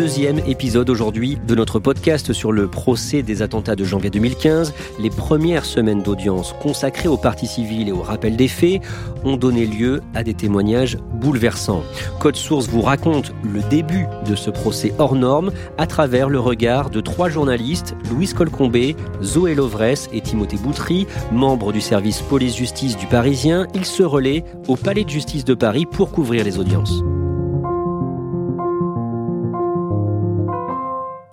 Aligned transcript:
Deuxième 0.00 0.38
épisode 0.46 0.88
aujourd'hui 0.88 1.36
de 1.46 1.54
notre 1.54 1.78
podcast 1.78 2.32
sur 2.32 2.52
le 2.52 2.68
procès 2.68 3.22
des 3.22 3.42
attentats 3.42 3.76
de 3.76 3.84
janvier 3.84 4.08
2015. 4.08 4.72
Les 4.98 5.10
premières 5.10 5.66
semaines 5.66 6.02
d'audience 6.02 6.54
consacrées 6.58 7.06
aux 7.06 7.18
parties 7.18 7.46
civiles 7.46 7.90
et 7.90 7.92
au 7.92 8.00
rappel 8.00 8.34
des 8.34 8.48
faits 8.48 8.80
ont 9.24 9.36
donné 9.36 9.66
lieu 9.66 10.00
à 10.14 10.24
des 10.24 10.32
témoignages 10.32 10.96
bouleversants. 11.12 11.82
Code 12.18 12.36
Source 12.36 12.66
vous 12.66 12.80
raconte 12.80 13.34
le 13.42 13.60
début 13.68 14.06
de 14.26 14.34
ce 14.36 14.48
procès 14.48 14.94
hors 14.98 15.14
norme 15.14 15.52
à 15.76 15.86
travers 15.86 16.30
le 16.30 16.40
regard 16.40 16.88
de 16.88 17.02
trois 17.02 17.28
journalistes, 17.28 17.94
Louise 18.10 18.32
Colcombé, 18.32 18.96
Zoé 19.22 19.54
Lovresse 19.54 20.08
et 20.14 20.22
Timothée 20.22 20.56
Boutry, 20.56 21.06
membres 21.30 21.74
du 21.74 21.82
service 21.82 22.22
police-justice 22.22 22.96
du 22.96 23.04
Parisien. 23.04 23.66
Ils 23.74 23.84
se 23.84 24.02
relaient 24.02 24.44
au 24.66 24.76
Palais 24.76 25.04
de 25.04 25.10
justice 25.10 25.44
de 25.44 25.52
Paris 25.52 25.84
pour 25.84 26.10
couvrir 26.10 26.42
les 26.42 26.58
audiences. 26.58 27.02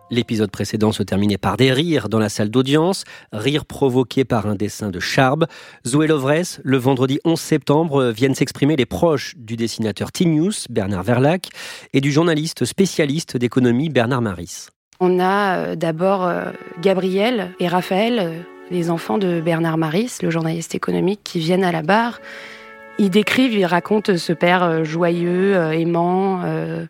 L'épisode 0.09 0.51
précédent 0.51 0.91
se 0.91 1.03
terminait 1.03 1.37
par 1.37 1.57
des 1.57 1.73
rires 1.73 2.09
dans 2.09 2.19
la 2.19 2.29
salle 2.29 2.49
d'audience, 2.49 3.03
rires 3.33 3.65
provoqués 3.65 4.25
par 4.25 4.47
un 4.47 4.55
dessin 4.55 4.89
de 4.89 4.99
Charb. 4.99 5.45
Zoé 5.85 6.07
Lovresse, 6.07 6.59
le 6.63 6.77
vendredi 6.77 7.19
11 7.25 7.39
septembre, 7.39 8.05
viennent 8.09 8.35
s'exprimer 8.35 8.75
les 8.75 8.85
proches 8.85 9.35
du 9.37 9.55
dessinateur 9.55 10.11
Tinius, 10.11 10.67
Bernard 10.69 11.03
Verlac, 11.03 11.49
et 11.93 12.01
du 12.01 12.11
journaliste 12.11 12.65
spécialiste 12.65 13.37
d'économie 13.37 13.89
Bernard 13.89 14.21
Maris. 14.21 14.67
On 14.99 15.19
a 15.19 15.57
euh, 15.57 15.75
d'abord 15.75 16.25
euh, 16.25 16.51
Gabriel 16.81 17.51
et 17.59 17.67
Raphaël, 17.67 18.19
euh, 18.19 18.41
les 18.71 18.89
enfants 18.89 19.17
de 19.17 19.41
Bernard 19.41 19.77
Maris, 19.77 20.17
le 20.21 20.29
journaliste 20.29 20.73
économique, 20.73 21.21
qui 21.23 21.39
viennent 21.39 21.63
à 21.63 21.71
la 21.71 21.83
barre. 21.83 22.19
Ils 22.99 23.11
décrivent, 23.11 23.53
ils 23.53 23.65
racontent 23.65 24.17
ce 24.17 24.33
père 24.33 24.63
euh, 24.63 24.83
joyeux, 24.83 25.55
euh, 25.55 25.71
aimant, 25.71 26.41
euh, 26.43 26.87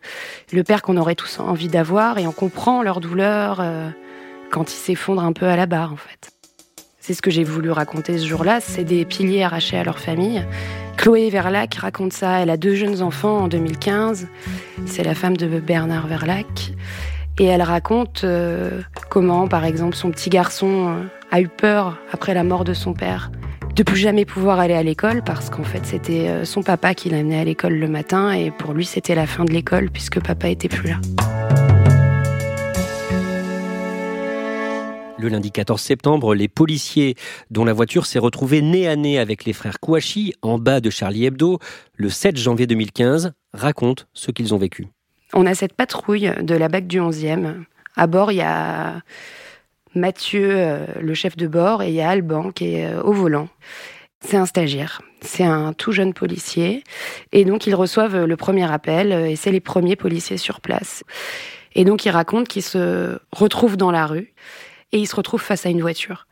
le 0.52 0.64
père 0.64 0.80
qu'on 0.80 0.96
aurait 0.96 1.14
tous 1.14 1.38
envie 1.38 1.68
d'avoir, 1.68 2.16
et 2.18 2.26
on 2.26 2.32
comprend 2.32 2.82
leur 2.82 3.00
douleur 3.00 3.62
quand 4.50 4.72
ils 4.72 4.76
s'effondrent 4.76 5.24
un 5.24 5.32
peu 5.32 5.46
à 5.46 5.56
la 5.56 5.66
barre, 5.66 5.92
en 5.92 5.96
fait. 5.96 6.30
C'est 7.00 7.12
ce 7.12 7.20
que 7.20 7.30
j'ai 7.30 7.44
voulu 7.44 7.70
raconter 7.70 8.16
ce 8.18 8.26
jour-là, 8.26 8.60
c'est 8.60 8.84
des 8.84 9.04
piliers 9.04 9.42
arrachés 9.42 9.78
à 9.78 9.84
leur 9.84 9.98
famille. 9.98 10.44
Chloé 10.96 11.28
Verlac 11.30 11.74
raconte 11.74 12.12
ça, 12.12 12.40
elle 12.40 12.50
a 12.50 12.56
deux 12.56 12.74
jeunes 12.74 13.02
enfants 13.02 13.38
en 13.38 13.48
2015, 13.48 14.28
c'est 14.86 15.04
la 15.04 15.14
femme 15.14 15.36
de 15.36 15.60
Bernard 15.60 16.06
Verlac, 16.06 16.72
et 17.38 17.44
elle 17.44 17.62
raconte 17.62 18.24
comment, 19.10 19.46
par 19.46 19.64
exemple, 19.64 19.94
son 19.94 20.10
petit 20.10 20.30
garçon 20.30 20.96
a 21.30 21.40
eu 21.40 21.48
peur 21.48 21.98
après 22.12 22.32
la 22.32 22.44
mort 22.44 22.64
de 22.64 22.74
son 22.74 22.94
père 22.94 23.30
de 23.78 23.84
plus 23.84 23.96
jamais 23.96 24.24
pouvoir 24.24 24.58
aller 24.58 24.74
à 24.74 24.82
l'école 24.82 25.22
parce 25.22 25.50
qu'en 25.50 25.62
fait 25.62 25.86
c'était 25.86 26.26
euh, 26.28 26.44
son 26.44 26.64
papa 26.64 26.94
qui 26.94 27.10
l'amenait 27.10 27.38
à 27.38 27.44
l'école 27.44 27.74
le 27.74 27.86
matin 27.86 28.32
et 28.32 28.50
pour 28.50 28.72
lui 28.72 28.84
c'était 28.84 29.14
la 29.14 29.24
fin 29.24 29.44
de 29.44 29.52
l'école 29.52 29.88
puisque 29.92 30.20
papa 30.20 30.48
était 30.48 30.66
plus 30.66 30.88
là. 30.88 30.96
Le 35.20 35.28
lundi 35.28 35.52
14 35.52 35.80
septembre, 35.80 36.34
les 36.34 36.48
policiers 36.48 37.14
dont 37.52 37.64
la 37.64 37.72
voiture 37.72 38.06
s'est 38.06 38.18
retrouvée 38.18 38.62
nez 38.62 38.88
à 38.88 38.96
nez 38.96 39.16
avec 39.16 39.44
les 39.44 39.52
frères 39.52 39.78
Kouachi 39.78 40.34
en 40.42 40.58
bas 40.58 40.80
de 40.80 40.90
Charlie 40.90 41.26
Hebdo 41.26 41.60
le 41.94 42.08
7 42.08 42.36
janvier 42.36 42.66
2015 42.66 43.32
racontent 43.52 44.02
ce 44.12 44.32
qu'ils 44.32 44.54
ont 44.54 44.58
vécu. 44.58 44.88
On 45.34 45.46
a 45.46 45.54
cette 45.54 45.74
patrouille 45.74 46.32
de 46.42 46.54
la 46.56 46.68
BAC 46.68 46.88
du 46.88 46.98
11e. 46.98 47.62
À 47.94 48.06
bord, 48.08 48.32
il 48.32 48.38
y 48.38 48.42
a 48.42 49.02
Mathieu, 49.94 50.50
euh, 50.52 50.86
le 51.00 51.14
chef 51.14 51.36
de 51.36 51.46
bord, 51.46 51.82
et 51.82 51.88
il 51.88 51.94
y 51.94 52.00
a 52.00 52.10
Alban 52.10 52.50
qui 52.50 52.74
est 52.74 52.86
euh, 52.86 53.02
au 53.02 53.12
volant. 53.12 53.48
C'est 54.20 54.36
un 54.36 54.46
stagiaire, 54.46 55.00
c'est 55.20 55.44
un 55.44 55.72
tout 55.72 55.92
jeune 55.92 56.12
policier. 56.12 56.82
Et 57.32 57.44
donc, 57.44 57.66
ils 57.66 57.74
reçoivent 57.74 58.24
le 58.24 58.36
premier 58.36 58.70
appel 58.70 59.12
euh, 59.12 59.26
et 59.26 59.36
c'est 59.36 59.52
les 59.52 59.60
premiers 59.60 59.96
policiers 59.96 60.38
sur 60.38 60.60
place. 60.60 61.04
Et 61.74 61.84
donc, 61.84 62.04
ils 62.04 62.10
racontent 62.10 62.44
qu'ils 62.44 62.62
se 62.62 63.18
retrouvent 63.32 63.76
dans 63.76 63.90
la 63.90 64.06
rue 64.06 64.32
et 64.92 64.98
ils 64.98 65.06
se 65.06 65.16
retrouvent 65.16 65.42
face 65.42 65.66
à 65.66 65.68
une 65.68 65.80
voiture. 65.80 66.26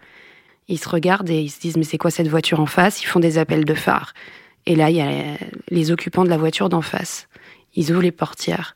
Ils 0.68 0.78
se 0.78 0.88
regardent 0.88 1.30
et 1.30 1.40
ils 1.40 1.50
se 1.50 1.60
disent, 1.60 1.76
mais 1.76 1.84
c'est 1.84 1.98
quoi 1.98 2.10
cette 2.10 2.28
voiture 2.28 2.58
en 2.58 2.66
face? 2.66 3.02
Ils 3.02 3.06
font 3.06 3.20
des 3.20 3.38
appels 3.38 3.64
de 3.64 3.74
phare. 3.74 4.14
Et 4.66 4.74
là, 4.74 4.90
il 4.90 4.96
y 4.96 5.00
a 5.00 5.36
les 5.68 5.90
occupants 5.92 6.24
de 6.24 6.28
la 6.28 6.38
voiture 6.38 6.68
d'en 6.68 6.82
face. 6.82 7.28
Ils 7.76 7.92
ouvrent 7.92 8.02
les 8.02 8.10
portières, 8.10 8.74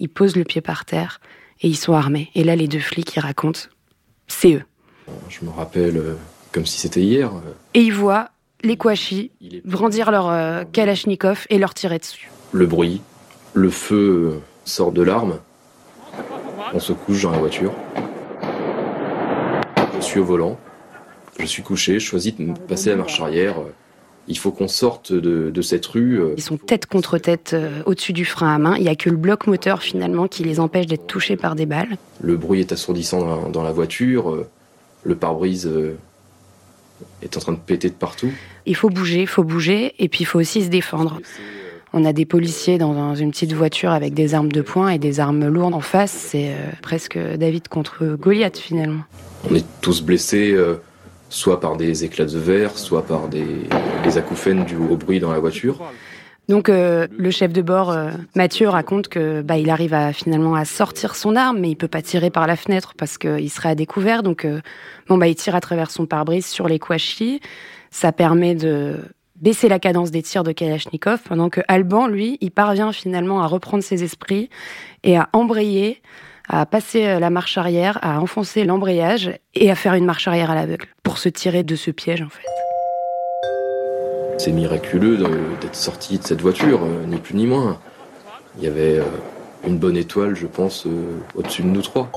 ils 0.00 0.08
posent 0.08 0.36
le 0.36 0.44
pied 0.44 0.60
par 0.60 0.84
terre 0.84 1.20
et 1.62 1.68
ils 1.68 1.76
sont 1.76 1.94
armés. 1.94 2.30
Et 2.34 2.44
là, 2.44 2.56
les 2.56 2.68
deux 2.68 2.80
flics, 2.80 3.14
ils 3.16 3.20
racontent, 3.20 3.60
c'est 4.30 4.54
eux. 4.54 4.62
Je 5.28 5.44
me 5.44 5.50
rappelle 5.50 5.96
euh, 5.96 6.14
comme 6.52 6.64
si 6.66 6.78
c'était 6.78 7.00
hier. 7.00 7.30
euh, 7.34 7.52
Et 7.74 7.80
ils 7.80 7.92
voient 7.92 8.28
les 8.62 8.76
Kouachi 8.76 9.30
brandir 9.64 10.10
leur 10.10 10.28
euh, 10.30 10.62
Kalachnikov 10.72 11.46
et 11.50 11.58
leur 11.58 11.74
tirer 11.74 11.98
dessus. 11.98 12.30
Le 12.52 12.66
bruit, 12.66 13.00
le 13.54 13.70
feu 13.70 14.40
sort 14.64 14.92
de 14.92 15.02
l'arme. 15.02 15.38
On 16.72 16.78
se 16.78 16.92
couche 16.92 17.22
dans 17.22 17.30
la 17.32 17.38
voiture. 17.38 17.72
Je 19.96 20.00
suis 20.00 20.20
au 20.20 20.24
volant. 20.24 20.58
Je 21.38 21.46
suis 21.46 21.62
couché. 21.62 21.94
Je 21.98 22.06
choisis 22.06 22.36
de 22.36 22.52
passer 22.68 22.90
la 22.90 22.96
marche 22.96 23.20
arrière. 23.20 23.56
Il 24.32 24.38
faut 24.38 24.52
qu'on 24.52 24.68
sorte 24.68 25.12
de, 25.12 25.50
de 25.50 25.60
cette 25.62 25.84
rue. 25.86 26.20
euh, 26.20 26.34
Ils 26.36 26.42
sont 26.42 26.56
tête 26.56 26.86
contre 26.86 27.18
tête 27.18 27.50
euh, 27.52 27.82
au-dessus 27.84 28.12
du 28.12 28.24
frein 28.24 28.54
à 28.54 28.58
main. 28.58 28.76
Il 28.76 28.82
n'y 28.84 28.88
a 28.88 28.94
que 28.94 29.10
le 29.10 29.16
bloc 29.16 29.48
moteur 29.48 29.82
finalement 29.82 30.28
qui 30.28 30.44
les 30.44 30.60
empêche 30.60 30.86
d'être 30.86 31.08
touchés 31.08 31.36
par 31.36 31.56
des 31.56 31.66
balles. 31.66 31.98
Le 32.20 32.36
bruit 32.36 32.60
est 32.60 32.70
assourdissant 32.70 33.20
dans, 33.20 33.48
dans 33.50 33.64
la 33.64 33.72
voiture. 33.72 34.30
euh, 34.30 34.46
Le 35.02 35.16
pare-brise 35.16 35.66
euh, 35.66 35.96
est 37.22 37.36
en 37.36 37.40
train 37.40 37.52
de 37.52 37.58
péter 37.58 37.88
de 37.88 37.94
partout. 37.94 38.30
Il 38.66 38.76
faut 38.76 38.88
bouger, 38.88 39.22
il 39.22 39.26
faut 39.26 39.42
bouger, 39.42 39.94
et 39.98 40.08
puis 40.08 40.20
il 40.20 40.26
faut 40.26 40.38
aussi 40.38 40.62
se 40.62 40.68
défendre. 40.68 41.18
On 41.92 42.04
a 42.04 42.12
des 42.12 42.24
policiers 42.24 42.78
dans, 42.78 43.16
une 43.16 43.32
petite 43.32 43.52
voiture 43.52 43.90
avec 43.90 44.14
des 44.14 44.34
armes 44.34 44.52
de 44.52 44.62
poing 44.62 44.90
et 44.90 44.98
des 45.00 45.18
armes 45.18 45.48
lourdes 45.48 45.74
en 45.74 45.80
face. 45.80 46.12
C'est 46.12 46.54
presque 46.82 47.18
David 47.18 47.66
contre 47.66 48.16
Goliath 48.16 48.58
finalement. 48.58 49.02
On 49.50 49.56
est 49.56 49.64
tous 49.80 50.02
blessés, 50.02 50.56
soit 51.30 51.60
par 51.60 51.78
des 51.78 52.04
éclats 52.04 52.26
de 52.26 52.38
verre, 52.38 52.76
soit 52.76 53.06
par 53.06 53.28
des, 53.28 53.46
des 54.04 54.18
acouphènes 54.18 54.64
dus 54.64 54.76
au 54.76 54.96
bruit 54.96 55.20
dans 55.20 55.32
la 55.32 55.38
voiture. 55.38 55.80
Donc 56.50 56.68
euh, 56.68 57.06
le 57.16 57.30
chef 57.30 57.52
de 57.52 57.62
bord, 57.62 57.92
euh, 57.92 58.10
Mathieu, 58.34 58.68
raconte 58.68 59.06
que 59.06 59.40
bah, 59.40 59.56
il 59.56 59.70
arrive 59.70 59.94
à 59.94 60.12
finalement 60.12 60.56
à 60.56 60.64
sortir 60.64 61.14
son 61.14 61.36
arme, 61.36 61.60
mais 61.60 61.70
il 61.70 61.76
peut 61.76 61.88
pas 61.88 62.02
tirer 62.02 62.28
par 62.30 62.48
la 62.48 62.56
fenêtre 62.56 62.94
parce 62.98 63.18
qu'il 63.18 63.48
serait 63.50 63.68
à 63.68 63.74
découvert. 63.76 64.24
Donc 64.24 64.44
euh, 64.44 64.60
bon 65.06 65.16
bah 65.16 65.28
il 65.28 65.36
tire 65.36 65.54
à 65.54 65.60
travers 65.60 65.92
son 65.92 66.06
pare-brise 66.06 66.46
sur 66.46 66.66
les 66.66 66.80
Kouachi. 66.80 67.40
Ça 67.92 68.10
permet 68.10 68.56
de 68.56 68.96
baisser 69.40 69.68
la 69.68 69.78
cadence 69.78 70.10
des 70.10 70.22
tirs 70.22 70.42
de 70.42 70.50
Kalachnikov, 70.50 71.20
pendant 71.22 71.50
que 71.50 71.60
Alban, 71.68 72.08
lui, 72.08 72.36
il 72.40 72.50
parvient 72.50 72.92
finalement 72.92 73.42
à 73.42 73.46
reprendre 73.46 73.82
ses 73.82 74.02
esprits 74.02 74.50
et 75.02 75.16
à 75.16 75.28
embrayer, 75.32 76.02
à 76.50 76.66
passer 76.66 77.06
euh, 77.06 77.20
la 77.20 77.30
marche 77.30 77.56
arrière, 77.58 77.98
à 78.02 78.20
enfoncer 78.20 78.64
l'embrayage 78.64 79.30
et 79.54 79.70
à 79.70 79.74
faire 79.74 79.94
une 79.94 80.04
marche 80.04 80.26
arrière 80.26 80.50
à 80.50 80.54
l'aveugle 80.54 80.86
pour 81.02 81.18
se 81.18 81.28
tirer 81.28 81.62
de 81.62 81.76
ce 81.76 81.90
piège 81.90 82.22
en 82.22 82.28
fait. 82.28 82.44
C'est 84.38 84.52
miraculeux 84.52 85.18
d'être 85.60 85.76
sorti 85.76 86.18
de 86.18 86.24
cette 86.24 86.40
voiture, 86.40 86.82
euh, 86.82 87.04
ni 87.06 87.18
plus 87.18 87.34
ni 87.34 87.46
moins. 87.46 87.78
Il 88.58 88.64
y 88.64 88.66
avait 88.66 88.98
euh, 88.98 89.04
une 89.66 89.78
bonne 89.78 89.96
étoile, 89.96 90.34
je 90.34 90.46
pense, 90.46 90.86
au-dessus 91.34 91.62
de 91.62 91.68
nous 91.68 91.82
trois. 91.82 92.10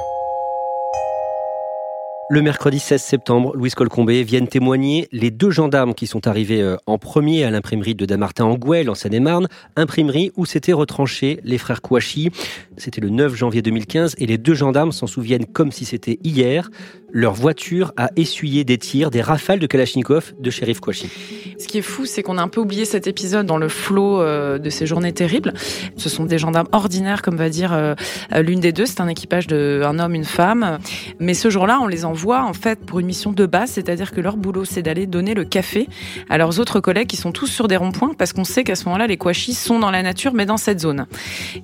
Le 2.29 2.41
mercredi 2.41 2.79
16 2.79 3.01
septembre, 3.01 3.53
Louis 3.53 3.71
Colcombé 3.71 4.23
viennent 4.23 4.47
témoigner 4.47 5.09
les 5.11 5.29
deux 5.29 5.51
gendarmes 5.51 5.93
qui 5.93 6.07
sont 6.07 6.25
arrivés 6.25 6.61
euh, 6.61 6.77
en 6.85 6.97
premier 6.97 7.43
à 7.43 7.51
l'imprimerie 7.51 7.95
de 7.95 8.05
Damartin 8.05 8.45
en 8.45 8.57
en 8.57 8.95
Seine-et-Marne, 8.95 9.49
imprimerie 9.75 10.31
où 10.37 10.45
s'étaient 10.45 10.73
retranchés 10.73 11.41
les 11.43 11.57
frères 11.57 11.81
Kouachi. 11.81 12.31
C'était 12.77 13.01
le 13.01 13.09
9 13.09 13.35
janvier 13.35 13.61
2015 13.61 14.15
et 14.19 14.25
les 14.25 14.37
deux 14.37 14.53
gendarmes 14.53 14.93
s'en 14.93 15.05
souviennent 15.05 15.45
comme 15.45 15.73
si 15.73 15.83
c'était 15.83 16.17
hier. 16.23 16.69
Leur 17.15 17.35
voiture 17.35 17.93
a 17.95 18.09
essuyé 18.15 18.63
des 18.63 18.79
tirs, 18.79 19.11
des 19.11 19.21
rafales 19.21 19.59
de 19.59 19.67
Kalachnikov 19.67 20.33
de 20.39 20.49
shérif 20.49 20.79
Kouachi. 20.79 21.11
Ce 21.59 21.67
qui 21.67 21.77
est 21.77 21.83
fou, 21.83 22.07
c'est 22.07 22.23
qu'on 22.23 22.39
a 22.39 22.41
un 22.41 22.47
peu 22.47 22.59
oublié 22.59 22.85
cet 22.85 23.05
épisode 23.05 23.45
dans 23.45 23.59
le 23.59 23.69
flot 23.69 24.19
euh, 24.19 24.57
de 24.57 24.71
ces 24.71 24.87
journées 24.87 25.13
terribles. 25.13 25.53
Ce 25.95 26.09
sont 26.09 26.25
des 26.25 26.39
gendarmes 26.39 26.69
ordinaires, 26.71 27.21
comme 27.21 27.35
va 27.35 27.49
dire 27.49 27.71
euh, 27.71 27.93
l'une 28.41 28.59
des 28.59 28.71
deux. 28.71 28.87
C'est 28.87 28.99
un 28.99 29.07
équipage 29.07 29.45
d'un 29.45 29.99
homme, 29.99 30.15
une 30.15 30.23
femme. 30.23 30.79
Mais 31.19 31.35
ce 31.35 31.51
jour-là, 31.51 31.77
on 31.83 31.87
les 31.87 32.03
envoie 32.03 32.43
en 32.43 32.53
fait 32.53 32.83
pour 32.83 32.99
une 32.99 33.05
mission 33.05 33.31
de 33.31 33.45
base, 33.45 33.69
c'est-à-dire 33.69 34.11
que 34.11 34.19
leur 34.19 34.35
boulot, 34.35 34.65
c'est 34.65 34.81
d'aller 34.81 35.05
donner 35.05 35.35
le 35.35 35.45
café 35.45 35.87
à 36.31 36.39
leurs 36.39 36.59
autres 36.59 36.79
collègues 36.79 37.07
qui 37.07 37.17
sont 37.17 37.31
tous 37.31 37.45
sur 37.45 37.67
des 37.67 37.77
ronds-points, 37.77 38.15
parce 38.17 38.33
qu'on 38.33 38.43
sait 38.43 38.63
qu'à 38.63 38.73
ce 38.73 38.85
moment-là, 38.85 39.05
les 39.05 39.17
Kouachis 39.17 39.53
sont 39.53 39.77
dans 39.77 39.91
la 39.91 40.01
nature, 40.01 40.33
mais 40.33 40.47
dans 40.47 40.57
cette 40.57 40.79
zone. 40.79 41.05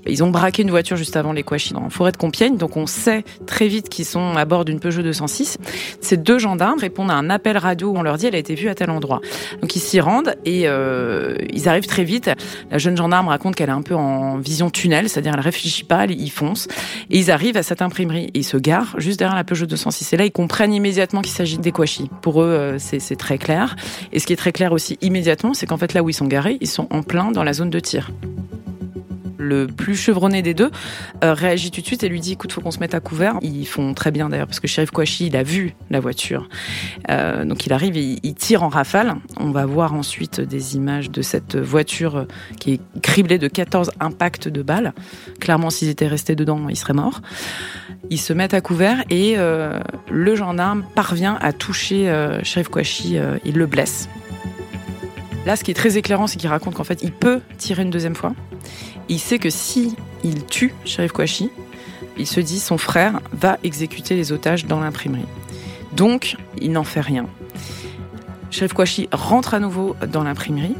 Ils 0.05 0.23
ont 0.23 0.29
braqué 0.29 0.61
une 0.61 0.69
voiture 0.69 0.95
juste 0.95 1.17
avant 1.17 1.33
les 1.33 1.41
Kouachis 1.41 1.73
dans 1.73 1.81
la 1.81 1.89
forêt 1.89 2.11
de 2.11 2.17
Compiègne, 2.17 2.55
donc 2.55 2.77
on 2.77 2.85
sait 2.85 3.23
très 3.47 3.67
vite 3.67 3.89
qu'ils 3.89 4.05
sont 4.05 4.37
à 4.37 4.45
bord 4.45 4.63
d'une 4.63 4.79
Peugeot 4.79 5.01
206. 5.01 5.38
Ces 6.01 6.17
deux 6.17 6.39
gendarmes 6.39 6.79
répondent 6.79 7.11
à 7.11 7.15
un 7.15 7.29
appel 7.29 7.57
radio 7.57 7.89
où 7.89 7.97
on 7.97 8.01
leur 8.01 8.17
dit 8.17 8.27
elle 8.27 8.35
a 8.35 8.39
été 8.39 8.55
vue 8.55 8.69
à 8.69 8.75
tel 8.75 8.89
endroit. 8.89 9.21
Donc 9.61 9.75
ils 9.75 9.79
s'y 9.79 9.99
rendent 9.99 10.35
et 10.45 10.63
euh, 10.65 11.35
ils 11.51 11.67
arrivent 11.69 11.87
très 11.87 12.03
vite. 12.03 12.29
La 12.71 12.77
jeune 12.77 12.97
gendarme 12.97 13.27
raconte 13.27 13.55
qu'elle 13.55 13.69
est 13.69 13.73
un 13.73 13.81
peu 13.81 13.95
en 13.95 14.37
vision 14.37 14.69
tunnel, 14.69 15.09
c'est-à-dire 15.09 15.33
elle 15.33 15.39
réfléchit 15.39 15.83
pas, 15.83 16.05
ils 16.05 16.31
foncent 16.31 16.67
et 17.09 17.19
ils 17.19 17.31
arrivent 17.31 17.57
à 17.57 17.63
cette 17.63 17.81
imprimerie 17.81 18.25
et 18.33 18.39
ils 18.39 18.43
se 18.43 18.57
garent 18.57 18.95
juste 18.97 19.19
derrière 19.19 19.35
la 19.35 19.43
Peugeot 19.43 19.65
206. 19.65 20.13
Et 20.13 20.17
là 20.17 20.25
ils 20.25 20.31
comprennent 20.31 20.73
immédiatement 20.73 21.21
qu'il 21.21 21.33
s'agit 21.33 21.57
des 21.57 21.71
Kouachi. 21.71 22.09
Pour 22.21 22.41
eux, 22.41 22.47
euh, 22.47 22.77
c'est 22.79 23.15
très 23.15 23.37
clair. 23.37 23.75
Et 24.11 24.19
ce 24.19 24.25
qui 24.25 24.33
est 24.33 24.37
très 24.37 24.51
clair 24.51 24.71
aussi 24.71 24.97
immédiatement, 25.01 25.53
c'est 25.53 25.65
qu'en 25.65 25.77
fait 25.77 25.93
là 25.93 26.03
où 26.03 26.09
ils 26.09 26.13
sont 26.13 26.27
garés, 26.27 26.57
ils 26.61 26.67
sont 26.67 26.87
en 26.89 27.03
plein 27.03 27.31
dans 27.31 27.43
la 27.43 27.53
zone 27.53 27.69
de 27.69 27.79
tir 27.79 28.11
le 29.39 29.67
plus 29.67 29.95
chevronné 29.95 30.41
des 30.41 30.53
deux, 30.53 30.69
euh, 31.23 31.33
réagit 31.33 31.71
tout 31.71 31.81
de 31.81 31.85
suite 31.85 32.03
et 32.03 32.09
lui 32.09 32.19
dit 32.19 32.33
écoute, 32.33 32.51
faut 32.51 32.61
qu'on 32.61 32.71
se 32.71 32.79
mette 32.79 32.93
à 32.93 32.99
couvert. 32.99 33.37
Ils 33.41 33.65
font 33.65 33.93
très 33.93 34.11
bien 34.11 34.29
d'ailleurs 34.29 34.45
parce 34.45 34.59
que 34.59 34.67
Sheriff 34.67 34.91
Kouachi, 34.91 35.27
il 35.27 35.35
a 35.35 35.43
vu 35.43 35.73
la 35.89 35.99
voiture. 35.99 36.47
Euh, 37.09 37.45
donc 37.45 37.65
il 37.65 37.73
arrive 37.73 37.97
et 37.97 38.17
il 38.21 38.35
tire 38.35 38.63
en 38.63 38.67
rafale. 38.67 39.15
On 39.37 39.51
va 39.51 39.65
voir 39.65 39.93
ensuite 39.93 40.41
des 40.41 40.75
images 40.75 41.09
de 41.09 41.21
cette 41.21 41.55
voiture 41.55 42.27
qui 42.59 42.73
est 42.73 42.81
criblée 43.01 43.39
de 43.39 43.47
14 43.47 43.91
impacts 43.99 44.49
de 44.49 44.61
balles. 44.61 44.93
Clairement, 45.39 45.69
s'ils 45.69 45.89
étaient 45.89 46.07
restés 46.07 46.35
dedans, 46.35 46.67
ils 46.69 46.75
seraient 46.75 46.93
morts. 46.93 47.21
Ils 48.09 48.19
se 48.19 48.33
mettent 48.33 48.53
à 48.53 48.61
couvert 48.61 49.03
et 49.09 49.35
euh, 49.37 49.79
le 50.11 50.35
gendarme 50.35 50.83
parvient 50.95 51.37
à 51.41 51.53
toucher 51.53 52.11
Sheriff 52.43 52.67
Kouachi. 52.67 53.17
il 53.45 53.55
le 53.55 53.65
blesse. 53.65 54.09
Là, 55.45 55.55
ce 55.55 55.63
qui 55.63 55.71
est 55.71 55.75
très 55.75 55.97
éclairant, 55.97 56.27
c'est 56.27 56.37
qu'il 56.37 56.49
raconte 56.49 56.75
qu'en 56.75 56.83
fait, 56.83 57.01
il 57.01 57.11
peut 57.11 57.39
tirer 57.57 57.83
une 57.83 57.89
deuxième 57.89 58.15
fois. 58.15 58.33
Il 59.09 59.19
sait 59.19 59.39
que 59.39 59.49
si 59.49 59.95
il 60.23 60.45
tue 60.45 60.73
Sharif 60.85 61.11
Kouachi, 61.11 61.49
il 62.17 62.27
se 62.27 62.39
dit 62.39 62.59
son 62.59 62.77
frère 62.77 63.19
va 63.33 63.57
exécuter 63.63 64.15
les 64.15 64.31
otages 64.31 64.65
dans 64.65 64.79
l'imprimerie. 64.79 65.25
Donc, 65.93 66.37
il 66.61 66.71
n'en 66.71 66.83
fait 66.83 67.01
rien. 67.01 67.25
Sharif 68.51 68.73
Kouachi 68.73 69.09
rentre 69.11 69.55
à 69.55 69.59
nouveau 69.59 69.95
dans 70.07 70.23
l'imprimerie. 70.23 70.75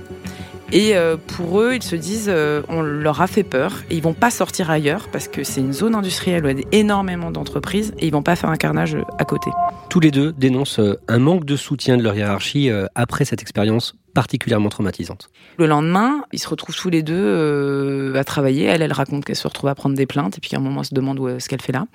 Et 0.72 0.96
euh, 0.96 1.18
pour 1.18 1.62
eux, 1.62 1.74
ils 1.74 1.84
se 1.84 1.96
disent, 1.96 2.30
euh, 2.30 2.62
on 2.70 2.82
leur 2.82 3.22
a 3.22 3.28
fait 3.28 3.42
peur 3.44 3.82
et 3.90 3.96
ils 3.96 4.04
vont 4.04 4.14
pas 4.14 4.30
sortir 4.30 4.70
ailleurs 4.70 5.08
parce 5.12 5.28
que 5.28 5.44
c'est 5.44 5.62
une 5.62 5.74
zone 5.74 5.96
industrielle 5.96 6.46
où 6.46 6.50
il 6.50 6.60
y 6.60 6.62
a 6.62 6.66
énormément 6.72 7.32
d'entreprises 7.32 7.92
et 7.98 8.06
ils 8.06 8.12
vont 8.12 8.22
pas 8.22 8.36
faire 8.36 8.52
un 8.52 8.56
carnage 8.56 8.96
à 9.18 9.26
côté. 9.26 9.50
Tous 9.90 10.00
les 10.00 10.12
deux 10.12 10.32
dénoncent 10.32 10.80
euh, 10.80 11.00
un 11.08 11.18
manque 11.18 11.46
de 11.46 11.56
soutien 11.56 11.98
de 11.98 12.04
leur 12.04 12.16
hiérarchie 12.16 12.70
après 12.94 13.26
cette 13.26 13.42
expérience 13.42 13.96
particulièrement 14.14 14.70
traumatisante. 14.70 15.30
Le 15.58 15.66
lendemain, 15.66 16.24
ils 16.32 16.40
se 16.40 16.48
retrouvent 16.48 16.76
tous 16.76 16.90
les 16.90 17.04
deux 17.04 17.16
euh, 17.16 18.16
à 18.16 18.24
travailler. 18.24 18.66
Elle, 18.66 18.82
elle 18.82 18.94
raconte 18.94 19.26
qu'elle 19.26 19.36
se 19.36 19.48
retrouve 19.48 19.70
à 19.70 19.76
prendre 19.76 19.96
des 19.96 20.06
plaintes 20.06 20.38
et 20.38 20.42
puis 20.42 20.50
qu'à 20.50 20.58
un 20.58 20.62
moment, 20.62 20.82
on 20.82 20.84
se 20.84 20.94
demande 20.94 21.20
où, 21.20 21.40
ce 21.40 21.48
qu'elle 21.48 21.62
fait 21.62 21.74
là. 21.74 21.86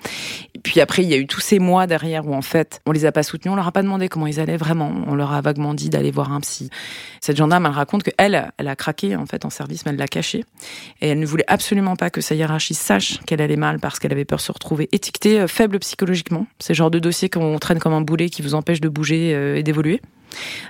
Et 0.53 0.59
puis 0.59 0.81
après, 0.81 1.03
il 1.03 1.09
y 1.09 1.13
a 1.13 1.17
eu 1.17 1.27
tous 1.27 1.41
ces 1.41 1.59
mois 1.59 1.87
derrière 1.87 2.27
où 2.27 2.33
en 2.33 2.41
fait, 2.41 2.81
on 2.85 2.91
les 2.91 3.05
a 3.05 3.11
pas 3.11 3.23
soutenus, 3.23 3.51
on 3.51 3.55
leur 3.55 3.67
a 3.67 3.71
pas 3.71 3.83
demandé 3.83 4.09
comment 4.09 4.27
ils 4.27 4.39
allaient 4.39 4.57
vraiment. 4.57 4.91
On 5.07 5.15
leur 5.15 5.33
a 5.33 5.41
vaguement 5.41 5.73
dit 5.73 5.89
d'aller 5.89 6.11
voir 6.11 6.31
un 6.31 6.41
psy. 6.41 6.69
Cette 7.21 7.37
gendarme, 7.37 7.65
elle 7.65 7.71
raconte 7.71 8.03
que 8.03 8.11
elle, 8.17 8.51
elle 8.57 8.67
a 8.67 8.75
craqué 8.75 9.15
en 9.15 9.25
fait 9.25 9.45
en 9.45 9.49
service, 9.49 9.85
mais 9.85 9.91
elle 9.91 9.97
l'a 9.97 10.07
caché 10.07 10.43
et 11.01 11.09
elle 11.09 11.19
ne 11.19 11.25
voulait 11.25 11.45
absolument 11.47 11.95
pas 11.95 12.09
que 12.09 12.21
sa 12.21 12.35
hiérarchie 12.35 12.73
sache 12.73 13.19
qu'elle 13.25 13.41
allait 13.41 13.55
mal 13.55 13.79
parce 13.79 13.99
qu'elle 13.99 14.11
avait 14.11 14.25
peur 14.25 14.37
de 14.37 14.43
se 14.43 14.51
retrouver 14.51 14.89
étiquetée 14.91 15.41
euh, 15.41 15.47
faible 15.47 15.79
psychologiquement. 15.79 16.47
C'est 16.59 16.73
le 16.73 16.77
genre 16.77 16.91
de 16.91 16.99
dossier 16.99 17.29
qu'on 17.29 17.57
traîne 17.59 17.79
comme 17.79 17.93
un 17.93 18.01
boulet 18.01 18.29
qui 18.29 18.41
vous 18.41 18.55
empêche 18.55 18.81
de 18.81 18.89
bouger 18.89 19.33
euh, 19.33 19.55
et 19.55 19.63
d'évoluer. 19.63 20.01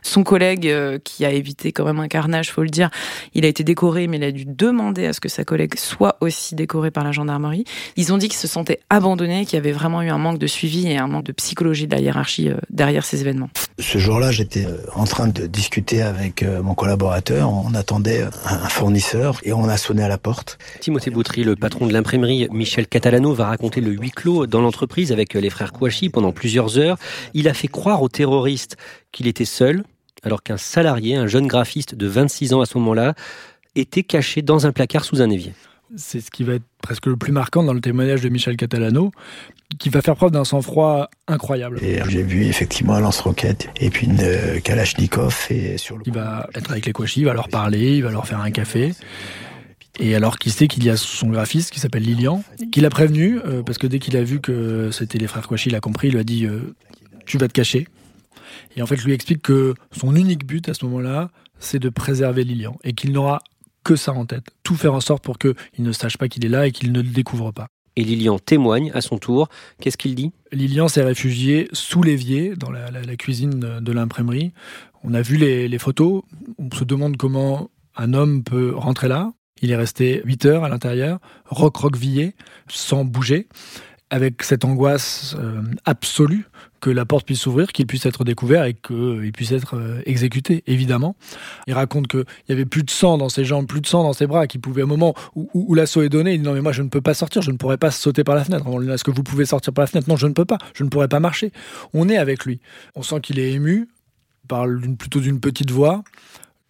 Son 0.01 0.23
collègue, 0.23 0.67
euh, 0.67 0.99
qui 1.03 1.25
a 1.25 1.31
évité 1.31 1.71
quand 1.71 1.85
même 1.85 1.99
un 1.99 2.07
carnage, 2.07 2.51
faut 2.51 2.63
le 2.63 2.69
dire, 2.69 2.89
il 3.33 3.45
a 3.45 3.47
été 3.47 3.63
décoré, 3.63 4.07
mais 4.07 4.17
il 4.17 4.23
a 4.23 4.31
dû 4.31 4.45
demander 4.45 5.05
à 5.05 5.13
ce 5.13 5.19
que 5.19 5.29
sa 5.29 5.43
collègue 5.43 5.77
soit 5.77 6.17
aussi 6.21 6.55
décorée 6.55 6.91
par 6.91 7.03
la 7.03 7.11
gendarmerie. 7.11 7.65
Ils 7.95 8.13
ont 8.13 8.17
dit 8.17 8.27
qu'ils 8.27 8.39
se 8.39 8.47
sentaient 8.47 8.79
abandonnés, 8.89 9.45
qu'il 9.45 9.55
y 9.55 9.59
avait 9.59 9.71
vraiment 9.71 10.01
eu 10.01 10.09
un 10.09 10.17
manque 10.17 10.39
de 10.39 10.47
suivi 10.47 10.87
et 10.87 10.97
un 10.97 11.07
manque 11.07 11.25
de 11.25 11.31
psychologie 11.31 11.87
de 11.87 11.95
la 11.95 12.01
hiérarchie 12.01 12.49
euh, 12.49 12.57
derrière 12.69 13.05
ces 13.05 13.21
événements. 13.21 13.49
Ce 13.79 13.97
jour-là, 13.97 14.31
j'étais 14.31 14.65
euh, 14.65 14.77
en 14.93 15.05
train 15.05 15.27
de 15.27 15.47
discuter 15.47 16.01
avec 16.01 16.43
mon 16.43 16.75
collaborateur. 16.75 17.51
On 17.51 17.73
attendait 17.73 18.25
un 18.45 18.69
fournisseur 18.69 19.39
et 19.43 19.53
on 19.53 19.67
a 19.67 19.77
sonné 19.77 20.03
à 20.03 20.07
la 20.07 20.17
porte. 20.17 20.57
Timothée 20.79 21.11
Boutry, 21.11 21.43
le 21.43 21.55
patron 21.55 21.87
de 21.87 21.93
l'imprimerie 21.93 22.47
Michel 22.51 22.87
Catalano, 22.87 23.33
va 23.33 23.47
raconter 23.47 23.81
le 23.81 23.91
huis 23.91 24.11
clos 24.11 24.47
dans 24.47 24.61
l'entreprise 24.61 25.11
avec 25.11 25.33
les 25.33 25.49
frères 25.49 25.71
Kouachi 25.71 26.09
pendant 26.09 26.31
plusieurs 26.31 26.77
heures. 26.77 26.97
Il 27.33 27.47
a 27.47 27.53
fait 27.53 27.67
croire 27.67 28.01
aux 28.01 28.09
terroristes 28.09 28.77
qu'il 29.15 29.27
était 29.27 29.45
seul, 29.45 29.83
alors 30.23 30.43
qu'un 30.43 30.57
salarié, 30.57 31.15
un 31.15 31.27
jeune 31.27 31.47
graphiste 31.47 31.95
de 31.95 32.05
26 32.05 32.53
ans 32.53 32.61
à 32.61 32.65
ce 32.65 32.77
moment-là, 32.77 33.15
était 33.75 34.03
caché 34.03 34.41
dans 34.41 34.67
un 34.67 34.71
placard 34.71 35.05
sous 35.05 35.21
un 35.21 35.29
évier. 35.29 35.53
C'est 35.95 36.19
ce 36.19 36.29
qui 36.31 36.43
va 36.43 36.55
être 36.55 36.65
presque 36.81 37.05
le 37.05 37.15
plus 37.15 37.31
marquant 37.31 37.63
dans 37.63 37.73
le 37.73 37.79
témoignage 37.79 38.21
de 38.21 38.29
Michel 38.29 38.57
Catalano, 38.57 39.11
qui 39.79 39.89
va 39.89 40.01
faire 40.01 40.15
preuve 40.15 40.31
d'un 40.31 40.43
sang-froid 40.43 41.09
incroyable. 41.27 41.79
j'ai 41.81 42.23
vu 42.23 42.45
effectivement 42.45 42.95
un 42.95 42.99
lance-roquette 42.99 43.69
et 43.79 43.89
puis 43.89 44.07
une 44.07 44.19
euh, 44.19 44.59
Kalachnikov. 44.59 45.47
Et 45.49 45.77
sur 45.77 45.97
le... 45.97 46.03
Il 46.05 46.13
va 46.13 46.49
être 46.53 46.71
avec 46.71 46.85
les 46.85 46.91
Kouachi, 46.91 47.21
il 47.21 47.25
va 47.25 47.33
leur 47.33 47.49
parler, 47.49 47.97
il 47.97 48.03
va 48.03 48.11
leur 48.11 48.27
faire 48.27 48.41
un 48.41 48.51
café. 48.51 48.93
Et 49.99 50.15
alors 50.15 50.37
qu'il 50.37 50.51
sait 50.51 50.67
qu'il 50.67 50.83
y 50.83 50.89
a 50.89 50.97
son 50.97 51.29
graphiste 51.29 51.71
qui 51.71 51.79
s'appelle 51.79 52.03
Lilian, 52.03 52.43
qu'il 52.71 52.85
a 52.85 52.89
prévenu, 52.89 53.39
euh, 53.45 53.63
parce 53.63 53.77
que 53.77 53.87
dès 53.87 53.99
qu'il 53.99 54.17
a 54.17 54.23
vu 54.23 54.41
que 54.41 54.89
c'était 54.91 55.17
les 55.17 55.27
frères 55.27 55.47
Kouachi, 55.47 55.69
il 55.69 55.75
a 55.75 55.79
compris, 55.79 56.09
il 56.09 56.15
lui 56.15 56.19
a 56.19 56.23
dit 56.23 56.45
euh, 56.45 56.75
Tu 57.25 57.37
vas 57.37 57.47
te 57.47 57.53
cacher. 57.53 57.87
Et 58.75 58.81
en 58.81 58.85
fait, 58.85 58.97
je 58.97 59.05
lui 59.05 59.13
explique 59.13 59.41
que 59.41 59.73
son 59.91 60.15
unique 60.15 60.45
but 60.45 60.67
à 60.69 60.73
ce 60.73 60.85
moment-là, 60.85 61.29
c'est 61.59 61.79
de 61.79 61.89
préserver 61.89 62.43
Lilian 62.43 62.77
et 62.83 62.93
qu'il 62.93 63.11
n'aura 63.11 63.41
que 63.83 63.95
ça 63.95 64.13
en 64.13 64.25
tête. 64.25 64.47
Tout 64.63 64.75
faire 64.75 64.93
en 64.93 64.99
sorte 64.99 65.23
pour 65.23 65.37
qu'il 65.37 65.55
ne 65.79 65.91
sache 65.91 66.17
pas 66.17 66.27
qu'il 66.27 66.45
est 66.45 66.49
là 66.49 66.67
et 66.67 66.71
qu'il 66.71 66.91
ne 66.91 67.01
le 67.01 67.09
découvre 67.09 67.51
pas. 67.51 67.67
Et 67.95 68.03
Lilian 68.03 68.39
témoigne 68.39 68.91
à 68.93 68.99
son 68.99 69.17
tour. 69.17 69.47
Qu'est-ce 69.79 69.97
qu'il 69.97 70.15
dit? 70.15 70.33
Lilian 70.51 70.87
s'est 70.87 71.03
réfugié 71.03 71.69
sous 71.71 72.03
l'évier, 72.03 72.55
dans 72.55 72.71
la, 72.71 72.89
cuisine 73.15 73.59
de 73.59 73.91
l'imprimerie. 73.91 74.51
On 75.03 75.13
a 75.13 75.21
vu 75.21 75.37
les, 75.37 75.69
les, 75.69 75.79
photos. 75.79 76.23
On 76.57 76.75
se 76.75 76.83
demande 76.83 77.15
comment 77.15 77.69
un 77.95 78.13
homme 78.13 78.43
peut 78.43 78.73
rentrer 78.75 79.07
là. 79.07 79.31
Il 79.61 79.71
est 79.71 79.75
resté 79.77 80.21
8 80.25 80.45
heures 80.45 80.63
à 80.65 80.69
l'intérieur, 80.69 81.19
roc-roquevillé, 81.45 82.35
sans 82.67 83.05
bouger 83.05 83.47
avec 84.09 84.43
cette 84.43 84.65
angoisse 84.65 85.35
euh, 85.39 85.61
absolue 85.85 86.47
que 86.79 86.89
la 86.91 87.05
porte 87.05 87.25
puisse 87.25 87.41
s'ouvrir, 87.41 87.71
qu'il 87.71 87.87
puisse 87.87 88.05
être 88.05 88.23
découvert 88.23 88.65
et 88.65 88.75
qu'il 88.75 89.31
puisse 89.33 89.51
être 89.51 89.75
euh, 89.75 90.01
exécuté, 90.05 90.63
évidemment. 90.67 91.15
Il 91.65 91.73
raconte 91.73 92.07
qu'il 92.07 92.25
y 92.47 92.51
avait 92.51 92.65
plus 92.65 92.83
de 92.83 92.91
sang 92.91 93.17
dans 93.17 93.29
ses 93.29 93.45
jambes, 93.45 93.65
plus 93.65 93.81
de 93.81 93.87
sang 93.87 94.03
dans 94.03 94.13
ses 94.13 94.27
bras, 94.27 94.45
qu'il 94.45 94.61
pouvait, 94.61 94.83
au 94.83 94.87
moment 94.87 95.15
où, 95.35 95.73
l'assaut 95.73 96.03
est 96.03 96.09
donné, 96.09 96.33
il 96.33 96.39
dit 96.39 96.45
non 96.45 96.53
mais 96.53 96.61
moi 96.61 96.71
je 96.71 96.83
ne 96.83 96.89
peux 96.89 97.01
pas 97.01 97.15
sortir, 97.15 97.41
je 97.41 97.51
ne 97.51 97.57
pourrais 97.57 97.77
pas 97.77 97.91
sauter 97.91 98.23
par 98.23 98.35
la 98.35 98.43
fenêtre. 98.43 98.65
Est-ce 98.91 99.03
que 99.03 99.11
vous 99.11 99.23
pouvez 99.23 99.45
sortir 99.45 99.73
par 99.73 99.83
la 99.83 99.87
fenêtre 99.87 100.07
Non, 100.07 100.17
je 100.17 100.27
ne 100.27 100.33
peux 100.33 100.45
pas, 100.45 100.59
je 100.75 100.83
ne 100.83 100.89
pourrais 100.89 101.07
pas 101.07 101.19
marcher. 101.19 101.51
On 101.93 102.07
est 102.07 102.17
avec 102.17 102.45
lui. 102.45 102.59
On 102.95 103.01
sent 103.01 103.21
qu'il 103.21 103.39
est 103.39 103.51
ému, 103.51 103.89
parle 104.47 104.79
plutôt 104.97 105.19
d'une 105.19 105.39
petite 105.39 105.71
voix. 105.71 106.03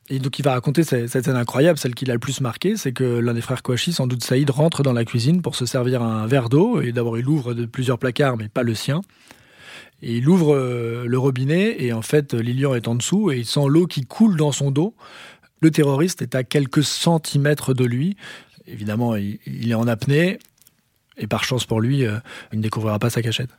Et 0.09 0.19
donc 0.19 0.37
il 0.37 0.43
va 0.43 0.51
raconter 0.51 0.83
cette, 0.83 1.09
scène 1.09 1.35
incroyable, 1.35 1.79
celle 1.79 1.95
qui 1.95 2.05
l'a 2.05 2.13
le 2.13 2.19
plus 2.19 2.39
marqué, 2.39 2.77
c'est 2.77 2.91
que 2.91 3.03
l'un 3.03 3.33
des 3.33 3.41
frères 3.41 3.63
Kouachi, 3.63 3.91
sans 3.91 4.05
doute 4.05 4.23
Saïd, 4.23 4.49
rentre 4.51 4.83
dans 4.83 4.93
la 4.93 5.03
cuisine 5.03 5.41
pour 5.41 5.55
se 5.55 5.65
servir 5.65 6.03
un 6.03 6.27
verre 6.27 6.49
d'eau, 6.49 6.79
et 6.81 6.91
d'abord 6.91 7.17
il 7.17 7.27
ouvre 7.27 7.53
de 7.55 7.65
plusieurs 7.65 7.97
placards, 7.97 8.37
mais 8.37 8.47
pas 8.47 8.61
le 8.61 8.75
sien. 8.75 9.01
Et 10.03 10.17
il 10.17 10.29
ouvre 10.29 10.53
euh, 10.53 11.05
le 11.07 11.17
robinet, 11.17 11.83
et 11.83 11.91
en 11.91 12.03
fait 12.03 12.35
Lilian 12.35 12.75
est 12.75 12.87
en 12.87 12.93
dessous, 12.93 13.31
et 13.31 13.37
il 13.37 13.45
sent 13.45 13.65
l'eau 13.67 13.87
qui 13.87 14.05
coule 14.05 14.37
dans 14.37 14.51
son 14.51 14.69
dos. 14.69 14.93
Le 15.59 15.71
terroriste 15.71 16.21
est 16.21 16.35
à 16.35 16.43
quelques 16.43 16.83
centimètres 16.83 17.73
de 17.73 17.85
lui. 17.85 18.15
Évidemment, 18.67 19.15
il, 19.15 19.71
est 19.71 19.73
en 19.73 19.87
apnée, 19.87 20.37
et 21.17 21.25
par 21.25 21.43
chance 21.43 21.65
pour 21.65 21.81
lui, 21.81 22.05
euh, 22.05 22.17
il 22.53 22.59
ne 22.59 22.63
découvrira 22.63 22.99
pas 22.99 23.09
sa 23.09 23.23
cachette. 23.23 23.49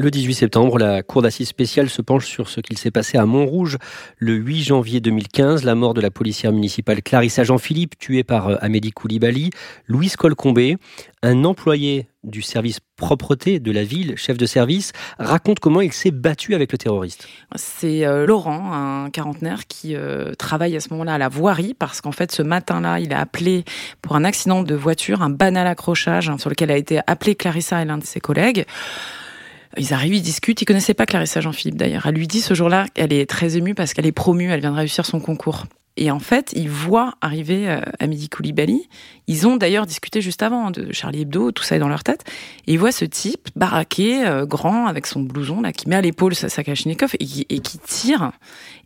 Le 0.00 0.10
18 0.10 0.32
septembre, 0.32 0.78
la 0.78 1.02
Cour 1.02 1.20
d'assises 1.20 1.48
spéciale 1.48 1.90
se 1.90 2.00
penche 2.00 2.24
sur 2.24 2.48
ce 2.48 2.62
qu'il 2.62 2.78
s'est 2.78 2.90
passé 2.90 3.18
à 3.18 3.26
Montrouge 3.26 3.76
le 4.16 4.32
8 4.32 4.62
janvier 4.62 5.00
2015, 5.02 5.64
la 5.64 5.74
mort 5.74 5.92
de 5.92 6.00
la 6.00 6.10
policière 6.10 6.52
municipale 6.52 7.02
Clarissa 7.02 7.44
Jean-Philippe, 7.44 7.98
tuée 7.98 8.24
par 8.24 8.48
euh, 8.48 8.56
Amélie 8.62 8.92
Koulibaly. 8.92 9.50
Louise 9.86 10.16
Colcombé, 10.16 10.78
un 11.22 11.44
employé 11.44 12.08
du 12.24 12.40
service 12.40 12.80
propreté 12.96 13.60
de 13.60 13.70
la 13.70 13.84
ville, 13.84 14.14
chef 14.16 14.38
de 14.38 14.46
service, 14.46 14.92
raconte 15.18 15.60
comment 15.60 15.82
il 15.82 15.92
s'est 15.92 16.12
battu 16.12 16.54
avec 16.54 16.72
le 16.72 16.78
terroriste. 16.78 17.28
C'est 17.56 18.06
euh, 18.06 18.24
Laurent, 18.24 18.72
un 18.72 19.10
quarantenaire, 19.10 19.66
qui 19.66 19.94
euh, 19.96 20.32
travaille 20.32 20.76
à 20.76 20.80
ce 20.80 20.88
moment-là 20.92 21.12
à 21.12 21.18
la 21.18 21.28
voirie, 21.28 21.74
parce 21.74 22.00
qu'en 22.00 22.12
fait, 22.12 22.32
ce 22.32 22.42
matin-là, 22.42 23.00
il 23.00 23.12
a 23.12 23.20
appelé 23.20 23.66
pour 24.00 24.16
un 24.16 24.24
accident 24.24 24.62
de 24.62 24.74
voiture, 24.74 25.20
un 25.20 25.28
banal 25.28 25.66
accrochage 25.66 26.30
hein, 26.30 26.38
sur 26.38 26.48
lequel 26.48 26.70
a 26.70 26.78
été 26.78 27.00
appelé 27.06 27.34
Clarissa 27.34 27.82
et 27.82 27.84
l'un 27.84 27.98
de 27.98 28.04
ses 28.04 28.20
collègues. 28.20 28.64
Ils 29.76 29.94
arrivent, 29.94 30.14
ils 30.14 30.22
discutent. 30.22 30.60
Ils 30.60 30.64
connaissaient 30.64 30.94
pas 30.94 31.06
Clarissa 31.06 31.40
Jean-Philippe 31.40 31.76
d'ailleurs. 31.76 32.06
Elle 32.06 32.14
lui 32.14 32.26
dit 32.26 32.40
ce 32.40 32.54
jour-là 32.54 32.86
qu'elle 32.92 33.12
est 33.12 33.28
très 33.28 33.56
émue 33.56 33.74
parce 33.74 33.94
qu'elle 33.94 34.06
est 34.06 34.12
promue, 34.12 34.50
elle 34.50 34.60
vient 34.60 34.72
de 34.72 34.76
réussir 34.76 35.06
son 35.06 35.20
concours. 35.20 35.66
Et 35.96 36.10
en 36.10 36.18
fait, 36.18 36.52
ils 36.54 36.70
voient 36.70 37.14
arriver 37.20 37.68
euh, 37.68 37.80
Amélie 37.98 38.28
Koulibaly. 38.28 38.88
Ils 39.30 39.46
ont 39.46 39.56
d'ailleurs 39.56 39.86
discuté 39.86 40.20
juste 40.20 40.42
avant 40.42 40.72
de 40.72 40.92
Charlie 40.92 41.22
Hebdo, 41.22 41.52
tout 41.52 41.62
ça 41.62 41.76
est 41.76 41.78
dans 41.78 41.88
leur 41.88 42.02
tête. 42.02 42.24
Et 42.66 42.72
ils 42.72 42.80
voient 42.80 42.90
ce 42.90 43.04
type 43.04 43.48
baraqué, 43.54 44.26
euh, 44.26 44.44
grand, 44.44 44.88
avec 44.88 45.06
son 45.06 45.20
blouson 45.20 45.60
là, 45.60 45.72
qui 45.72 45.88
met 45.88 45.94
à 45.94 46.00
l'épaule 46.00 46.34
sa, 46.34 46.48
sa 46.48 46.64
Kalachnikov 46.64 47.10
et 47.14 47.24
qui, 47.24 47.46
et 47.48 47.60
qui 47.60 47.78
tire. 47.78 48.32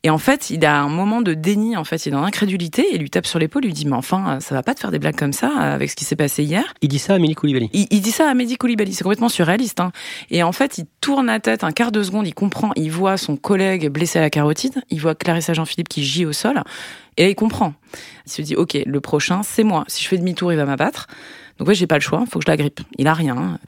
Et 0.03 0.11
en 0.11 0.19
fait, 0.19 0.51
il 0.51 0.63
a 0.67 0.83
un 0.83 0.91
moment 0.91 1.23
de 1.23 1.33
déni, 1.33 1.79
en 1.79 1.85
fait, 1.85 2.05
il 2.05 2.11
est 2.11 2.13
dans 2.13 2.21
l'incrédulité 2.21 2.95
et 2.95 2.99
lui 2.99 3.09
tape 3.09 3.25
sur 3.25 3.39
l'épaule, 3.39 3.63
lui 3.63 3.73
dit 3.73 3.87
mais 3.87 3.97
enfin, 3.97 4.39
ça 4.41 4.55
va 4.55 4.63
pas 4.63 4.75
te 4.75 4.81
faire 4.81 4.91
des 4.91 4.99
blagues 4.99 5.17
comme 5.17 5.33
ça 5.33 5.49
avec 5.49 5.89
ce 5.89 5.97
qui 5.97 6.05
s'est 6.05 6.15
passé 6.15 6.45
hier. 6.45 6.75
Il 6.83 6.91
dit 6.91 6.99
ça 6.99 7.15
à 7.15 7.17
Amélie 7.17 7.35
Koulibaly. 7.35 7.71
Il, 7.73 7.87
il 7.91 8.03
dit 8.03 8.11
ça 8.11 8.29
à 8.29 8.33
Amélie 8.33 8.59
Koulibaly, 8.59 8.93
c'est 8.93 9.03
complètement 9.03 9.31
surréaliste. 9.31 9.81
Hein. 9.81 9.93
Et 10.31 10.43
en 10.43 10.53
fait, 10.53 10.77
il 10.77 10.85
tourne 11.01 11.25
la 11.25 11.41
tête 11.41 11.65
un 11.65 11.73
quart 11.73 11.91
de 11.91 12.03
seconde, 12.03 12.27
il 12.27 12.35
comprend, 12.35 12.73
il 12.77 12.91
voit 12.91 13.17
son 13.17 13.39
collègue 13.39 13.89
blessé 13.89 14.19
à 14.19 14.23
la 14.23 14.29
carotide, 14.29 14.83
il 14.91 15.01
voit 15.01 15.15
Clarissa 15.15 15.55
Jean-Philippe 15.55 15.89
qui 15.89 16.05
gît 16.05 16.27
au 16.27 16.35
sol, 16.35 16.63
et 17.17 17.25
là, 17.25 17.29
il 17.29 17.35
comprend. 17.35 17.75
Il 18.27 18.33
se 18.33 18.43
dit 18.43 18.57
ok, 18.57 18.79
le 18.85 19.01
prochain, 19.01 19.43
c'est 19.43 19.65
moi. 19.65 19.85
Si 19.87 20.03
je 20.03 20.09
fais 20.09 20.19
demi-tour, 20.19 20.53
il 20.53 20.57
va 20.57 20.65
m'abattre. 20.65 21.07
Donc 21.59 21.69
ouais, 21.69 21.75
j'ai 21.75 21.87
pas 21.87 21.95
le 21.95 22.01
choix, 22.01 22.25
faut 22.29 22.41
que 22.41 22.45
je 22.45 22.51
la 22.51 22.57
grippe. 22.57 22.81
Il 22.99 23.07
a 23.07 23.15
rien. 23.15 23.59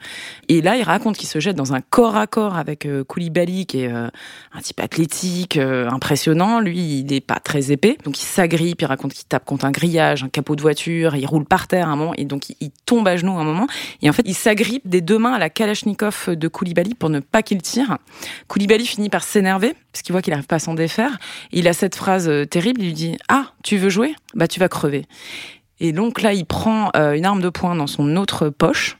Et 0.49 0.61
là, 0.61 0.75
il 0.75 0.83
raconte 0.83 1.15
qu'il 1.15 1.27
se 1.27 1.39
jette 1.39 1.55
dans 1.55 1.73
un 1.73 1.79
corps 1.81 2.17
à 2.17 2.27
corps 2.27 2.57
avec 2.57 2.85
euh, 2.85 3.03
Koulibaly, 3.05 3.65
qui 3.65 3.81
est 3.81 3.91
euh, 3.91 4.09
un 4.53 4.61
type 4.61 4.79
athlétique, 4.81 5.57
euh, 5.57 5.89
impressionnant. 5.89 6.59
Lui, 6.59 6.99
il 6.99 7.05
n'est 7.05 7.21
pas 7.21 7.39
très 7.39 7.71
épais, 7.71 7.97
donc 8.03 8.19
il 8.19 8.25
s'agrippe. 8.25 8.81
Il 8.81 8.85
raconte 8.85 9.13
qu'il 9.13 9.25
tape 9.25 9.45
contre 9.45 9.65
un 9.65 9.71
grillage, 9.71 10.23
un 10.23 10.29
capot 10.29 10.57
de 10.57 10.61
voiture. 10.61 11.15
Il 11.15 11.25
roule 11.25 11.45
par 11.45 11.67
terre 11.67 11.87
un 11.87 11.95
moment, 11.95 12.13
et 12.15 12.25
donc 12.25 12.49
il, 12.59 12.71
tombe 12.85 13.07
à 13.07 13.15
genoux 13.15 13.37
un 13.37 13.43
moment. 13.43 13.67
Et 14.01 14.09
en 14.09 14.13
fait, 14.13 14.23
il 14.25 14.35
s'agrippe 14.35 14.87
des 14.87 15.01
deux 15.01 15.17
mains 15.17 15.33
à 15.33 15.39
la 15.39 15.49
Kalachnikov 15.49 16.29
de 16.29 16.47
Koulibaly 16.47 16.93
pour 16.93 17.09
ne 17.09 17.19
pas 17.19 17.41
qu'il 17.41 17.61
tire. 17.61 17.97
Koulibaly 18.47 18.85
finit 18.85 19.09
par 19.09 19.23
s'énerver 19.23 19.75
parce 19.91 20.01
qu'il 20.03 20.13
voit 20.13 20.21
qu'il 20.21 20.31
n'arrive 20.31 20.47
pas 20.47 20.57
à 20.57 20.59
s'en 20.59 20.73
défaire. 20.73 21.17
Il 21.51 21.67
a 21.67 21.73
cette 21.73 21.95
phrase 21.95 22.29
terrible. 22.49 22.81
Il 22.81 22.87
lui 22.87 22.93
dit 22.93 23.17
Ah, 23.29 23.51
tu 23.63 23.77
veux 23.77 23.89
jouer? 23.89 24.15
Bah, 24.35 24.47
tu 24.47 24.59
vas 24.59 24.69
crever. 24.69 25.05
Et 25.79 25.91
donc 25.91 26.21
là, 26.21 26.33
il 26.33 26.45
prend 26.45 26.89
euh, 26.95 27.13
une 27.13 27.25
arme 27.25 27.41
de 27.41 27.49
poing 27.49 27.75
dans 27.75 27.87
son 27.87 28.15
autre 28.15 28.49
poche 28.49 28.97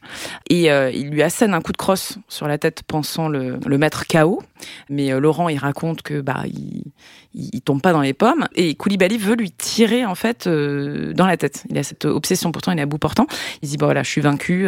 et 0.49 0.71
euh, 0.71 0.91
il 0.91 1.09
lui 1.09 1.23
assène 1.23 1.53
un 1.53 1.61
coup 1.61 1.71
de 1.71 1.77
crosse 1.77 2.19
sur 2.27 2.47
la 2.47 2.57
tête, 2.57 2.83
pensant 2.83 3.29
le, 3.29 3.59
mettre 3.77 4.05
KO. 4.07 4.41
Mais 4.89 5.11
euh, 5.11 5.19
Laurent, 5.19 5.49
il 5.49 5.57
raconte 5.57 6.03
que 6.03 6.21
bah 6.21 6.43
il, 6.45 7.61
tombe 7.61 7.81
pas 7.81 7.93
dans 7.93 8.01
les 8.01 8.13
pommes 8.13 8.47
et 8.55 8.75
Koulibaly 8.75 9.17
veut 9.17 9.35
lui 9.35 9.51
tirer 9.51 10.05
en 10.05 10.15
fait 10.15 10.47
dans 10.47 11.25
la 11.25 11.37
tête. 11.37 11.65
Il 11.69 11.77
a 11.77 11.83
cette 11.83 12.05
obsession. 12.05 12.51
Pourtant, 12.51 12.71
il 12.71 12.79
est 12.79 12.83
à 12.83 12.85
bout 12.85 12.97
portant. 12.97 13.27
Il 13.61 13.69
dit 13.69 13.77
bon 13.77 13.87
voilà, 13.87 14.03
je 14.03 14.09
suis 14.09 14.21
vaincu. 14.21 14.67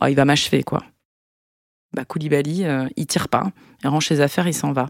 bon, 0.00 0.06
il 0.06 0.14
va 0.14 0.24
m'achever 0.24 0.62
quoi. 0.62 0.82
Bah 1.92 2.04
Koulibaly, 2.04 2.64
il 2.96 3.06
tire 3.06 3.28
pas. 3.28 3.50
Il 3.84 3.88
range 3.88 4.06
ses 4.06 4.20
affaires, 4.20 4.48
il 4.48 4.54
s'en 4.54 4.72
va. 4.72 4.88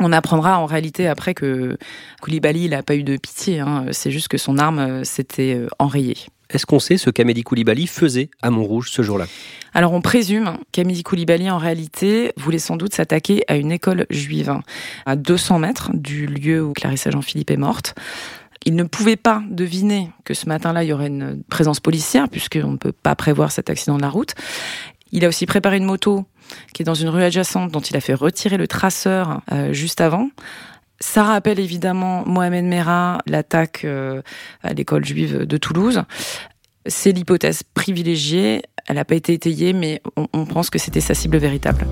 On 0.00 0.12
apprendra 0.12 0.58
en 0.58 0.66
réalité 0.66 1.08
après 1.08 1.34
que 1.34 1.76
Koulibaly, 2.20 2.66
il 2.66 2.74
a 2.74 2.82
pas 2.82 2.94
eu 2.94 3.02
de 3.02 3.16
pitié. 3.16 3.60
Hein. 3.60 3.86
C'est 3.92 4.10
juste 4.10 4.28
que 4.28 4.38
son 4.38 4.58
arme 4.58 4.78
euh, 4.78 5.04
s'était 5.04 5.54
euh, 5.54 5.68
enrayée. 5.78 6.16
Est-ce 6.50 6.64
qu'on 6.64 6.78
sait 6.78 6.96
ce 6.96 7.10
qu'Amélie 7.10 7.42
Koulibaly 7.42 7.86
faisait 7.86 8.30
à 8.40 8.50
Montrouge 8.50 8.90
ce 8.90 9.02
jour-là? 9.02 9.26
Alors 9.74 9.92
on 9.92 10.00
présume 10.00 10.56
qu'Amélie 10.72 11.02
Koulibaly 11.02 11.50
en 11.50 11.58
réalité 11.58 12.32
voulait 12.36 12.58
sans 12.58 12.76
doute 12.76 12.94
s'attaquer 12.94 13.42
à 13.48 13.56
une 13.56 13.70
école 13.70 14.06
juive 14.08 14.48
hein, 14.48 14.62
à 15.04 15.14
200 15.14 15.58
mètres 15.58 15.90
du 15.92 16.26
lieu 16.26 16.64
où 16.64 16.72
Clarissa 16.72 17.10
Jean-Philippe 17.10 17.50
est 17.50 17.58
morte. 17.58 17.94
Il 18.64 18.76
ne 18.76 18.84
pouvait 18.84 19.16
pas 19.16 19.42
deviner 19.50 20.10
que 20.24 20.34
ce 20.34 20.48
matin-là, 20.48 20.84
il 20.84 20.88
y 20.88 20.92
aurait 20.92 21.06
une 21.08 21.42
présence 21.48 21.80
policière, 21.80 22.28
puisqu'on 22.28 22.72
ne 22.72 22.76
peut 22.76 22.92
pas 22.92 23.14
prévoir 23.14 23.52
cet 23.52 23.70
accident 23.70 23.96
de 23.96 24.02
la 24.02 24.10
route. 24.10 24.34
Il 25.12 25.24
a 25.24 25.28
aussi 25.28 25.46
préparé 25.46 25.76
une 25.76 25.84
moto 25.84 26.24
qui 26.72 26.82
est 26.82 26.84
dans 26.84 26.94
une 26.94 27.08
rue 27.08 27.22
adjacente, 27.22 27.70
dont 27.70 27.80
il 27.80 27.96
a 27.96 28.00
fait 28.00 28.14
retirer 28.14 28.56
le 28.56 28.66
traceur 28.66 29.42
euh, 29.52 29.72
juste 29.72 30.00
avant. 30.00 30.30
Ça 31.00 31.22
rappelle 31.22 31.60
évidemment 31.60 32.24
Mohamed 32.26 32.64
Merah, 32.64 33.18
l'attaque 33.26 33.84
euh, 33.84 34.22
à 34.62 34.72
l'école 34.72 35.04
juive 35.04 35.44
de 35.44 35.56
Toulouse. 35.56 36.02
C'est 36.86 37.12
l'hypothèse 37.12 37.62
privilégiée. 37.62 38.62
Elle 38.86 38.96
n'a 38.96 39.04
pas 39.04 39.14
été 39.14 39.32
étayée, 39.32 39.72
mais 39.72 40.02
on, 40.16 40.26
on 40.32 40.46
pense 40.46 40.70
que 40.70 40.78
c'était 40.78 41.00
sa 41.00 41.14
cible 41.14 41.36
véritable. 41.36 41.86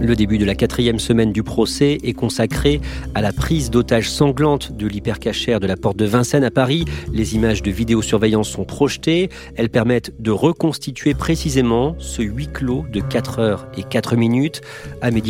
Le 0.00 0.16
début 0.16 0.38
de 0.38 0.44
la 0.44 0.54
quatrième 0.54 0.98
semaine 0.98 1.32
du 1.32 1.42
procès 1.42 1.98
est 2.02 2.12
consacré 2.12 2.80
à 3.14 3.22
la 3.22 3.32
prise 3.32 3.70
d'otage 3.70 4.10
sanglante 4.10 4.72
de 4.72 4.86
l'hypercachère 4.86 5.60
de 5.60 5.66
la 5.66 5.76
porte 5.76 5.96
de 5.96 6.04
Vincennes 6.04 6.44
à 6.44 6.50
Paris. 6.50 6.84
Les 7.12 7.34
images 7.34 7.62
de 7.62 7.70
vidéosurveillance 7.70 8.48
sont 8.48 8.64
projetées. 8.64 9.30
Elles 9.56 9.70
permettent 9.70 10.12
de 10.20 10.30
reconstituer 10.30 11.14
précisément 11.14 11.94
ce 11.98 12.22
huis 12.22 12.48
clos 12.52 12.84
de 12.92 13.00
4 13.00 13.38
heures 13.38 13.66
et 13.78 13.82
4 13.82 14.16
minutes. 14.16 14.60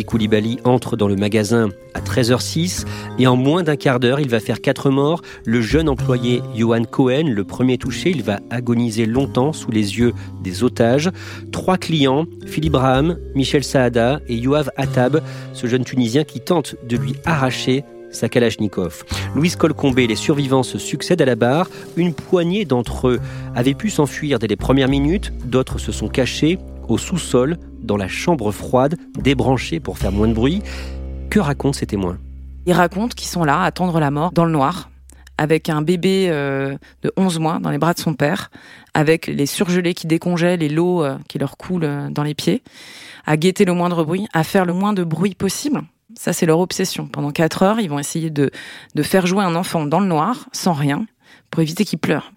Koulibaly 0.05 0.59
entre 0.63 0.97
dans 0.97 1.07
le 1.07 1.15
magasin 1.15 1.69
à 1.95 2.01
13h06 2.01 2.85
et 3.17 3.25
en 3.25 3.35
moins 3.35 3.63
d'un 3.63 3.75
quart 3.75 3.99
d'heure, 3.99 4.19
il 4.19 4.29
va 4.29 4.39
faire 4.39 4.61
quatre 4.61 4.91
morts. 4.91 5.21
Le 5.45 5.61
jeune 5.61 5.89
employé 5.89 6.41
Johan 6.55 6.83
Cohen, 6.83 7.23
le 7.27 7.43
premier 7.43 7.77
touché, 7.77 8.11
il 8.11 8.21
va 8.21 8.39
agoniser 8.51 9.05
longtemps 9.05 9.53
sous 9.53 9.71
les 9.71 9.97
yeux 9.97 10.13
des 10.43 10.63
otages. 10.63 11.09
Trois 11.51 11.77
clients, 11.77 12.25
Philippe 12.45 12.73
Braham, 12.73 13.17
Michel 13.33 13.63
Saada 13.63 14.19
et 14.27 14.35
Yoav 14.35 14.69
Attab, 14.75 15.21
ce 15.53 15.67
jeune 15.67 15.85
Tunisien 15.85 16.23
qui 16.23 16.41
tente 16.41 16.75
de 16.87 16.97
lui 16.97 17.15
arracher 17.25 17.83
sa 18.11 18.29
Kalachnikov. 18.29 19.03
Louise 19.35 19.55
Colcombé 19.55 20.03
et 20.03 20.07
les 20.07 20.15
survivants 20.15 20.63
se 20.63 20.77
succèdent 20.77 21.21
à 21.21 21.25
la 21.25 21.35
barre. 21.35 21.69
Une 21.97 22.13
poignée 22.13 22.65
d'entre 22.65 23.09
eux 23.09 23.19
avaient 23.55 23.73
pu 23.73 23.89
s'enfuir 23.89 24.39
dès 24.39 24.47
les 24.47 24.55
premières 24.55 24.89
minutes, 24.89 25.33
d'autres 25.45 25.79
se 25.79 25.91
sont 25.91 26.07
cachés 26.07 26.57
au 26.87 26.97
sous-sol, 26.97 27.57
dans 27.81 27.97
la 27.97 28.07
chambre 28.07 28.51
froide, 28.51 28.95
débranchée 29.19 29.79
pour 29.79 29.97
faire 29.97 30.11
moins 30.11 30.27
de 30.27 30.33
bruit. 30.33 30.61
Que 31.35 31.41
racontent 31.41 31.77
ces 31.77 31.85
témoins 31.85 32.17
Ils 32.65 32.71
racontent 32.71 33.13
qu'ils 33.13 33.27
sont 33.27 33.43
là 33.43 33.63
à 33.63 33.65
attendre 33.65 33.99
la 33.99 34.09
mort 34.09 34.31
dans 34.31 34.45
le 34.45 34.53
noir, 34.53 34.89
avec 35.37 35.67
un 35.67 35.81
bébé 35.81 36.27
euh, 36.29 36.77
de 37.01 37.11
11 37.17 37.39
mois 37.39 37.59
dans 37.59 37.71
les 37.71 37.77
bras 37.77 37.93
de 37.93 37.99
son 37.99 38.13
père, 38.13 38.51
avec 38.93 39.27
les 39.27 39.45
surgelés 39.45 39.93
qui 39.93 40.07
décongèlent 40.07 40.63
et 40.63 40.69
l'eau 40.69 41.03
qui 41.27 41.37
leur 41.37 41.57
coule 41.57 41.83
euh, 41.83 42.09
dans 42.09 42.23
les 42.23 42.35
pieds, 42.35 42.63
à 43.25 43.35
guetter 43.35 43.65
le 43.65 43.73
moindre 43.73 44.05
bruit, 44.05 44.29
à 44.31 44.45
faire 44.45 44.63
le 44.63 44.71
moins 44.71 44.93
de 44.93 45.03
bruit 45.03 45.35
possible. 45.35 45.81
Ça, 46.17 46.31
c'est 46.31 46.45
leur 46.45 46.59
obsession. 46.59 47.05
Pendant 47.05 47.31
4 47.31 47.63
heures, 47.63 47.79
ils 47.81 47.89
vont 47.89 47.99
essayer 47.99 48.29
de, 48.29 48.49
de 48.95 49.03
faire 49.03 49.27
jouer 49.27 49.43
un 49.43 49.55
enfant 49.55 49.85
dans 49.85 49.99
le 49.99 50.07
noir, 50.07 50.47
sans 50.53 50.71
rien, 50.71 51.05
pour 51.55 51.61
éviter 51.61 51.85
qu'il 51.85 51.99
pleure. 51.99 52.33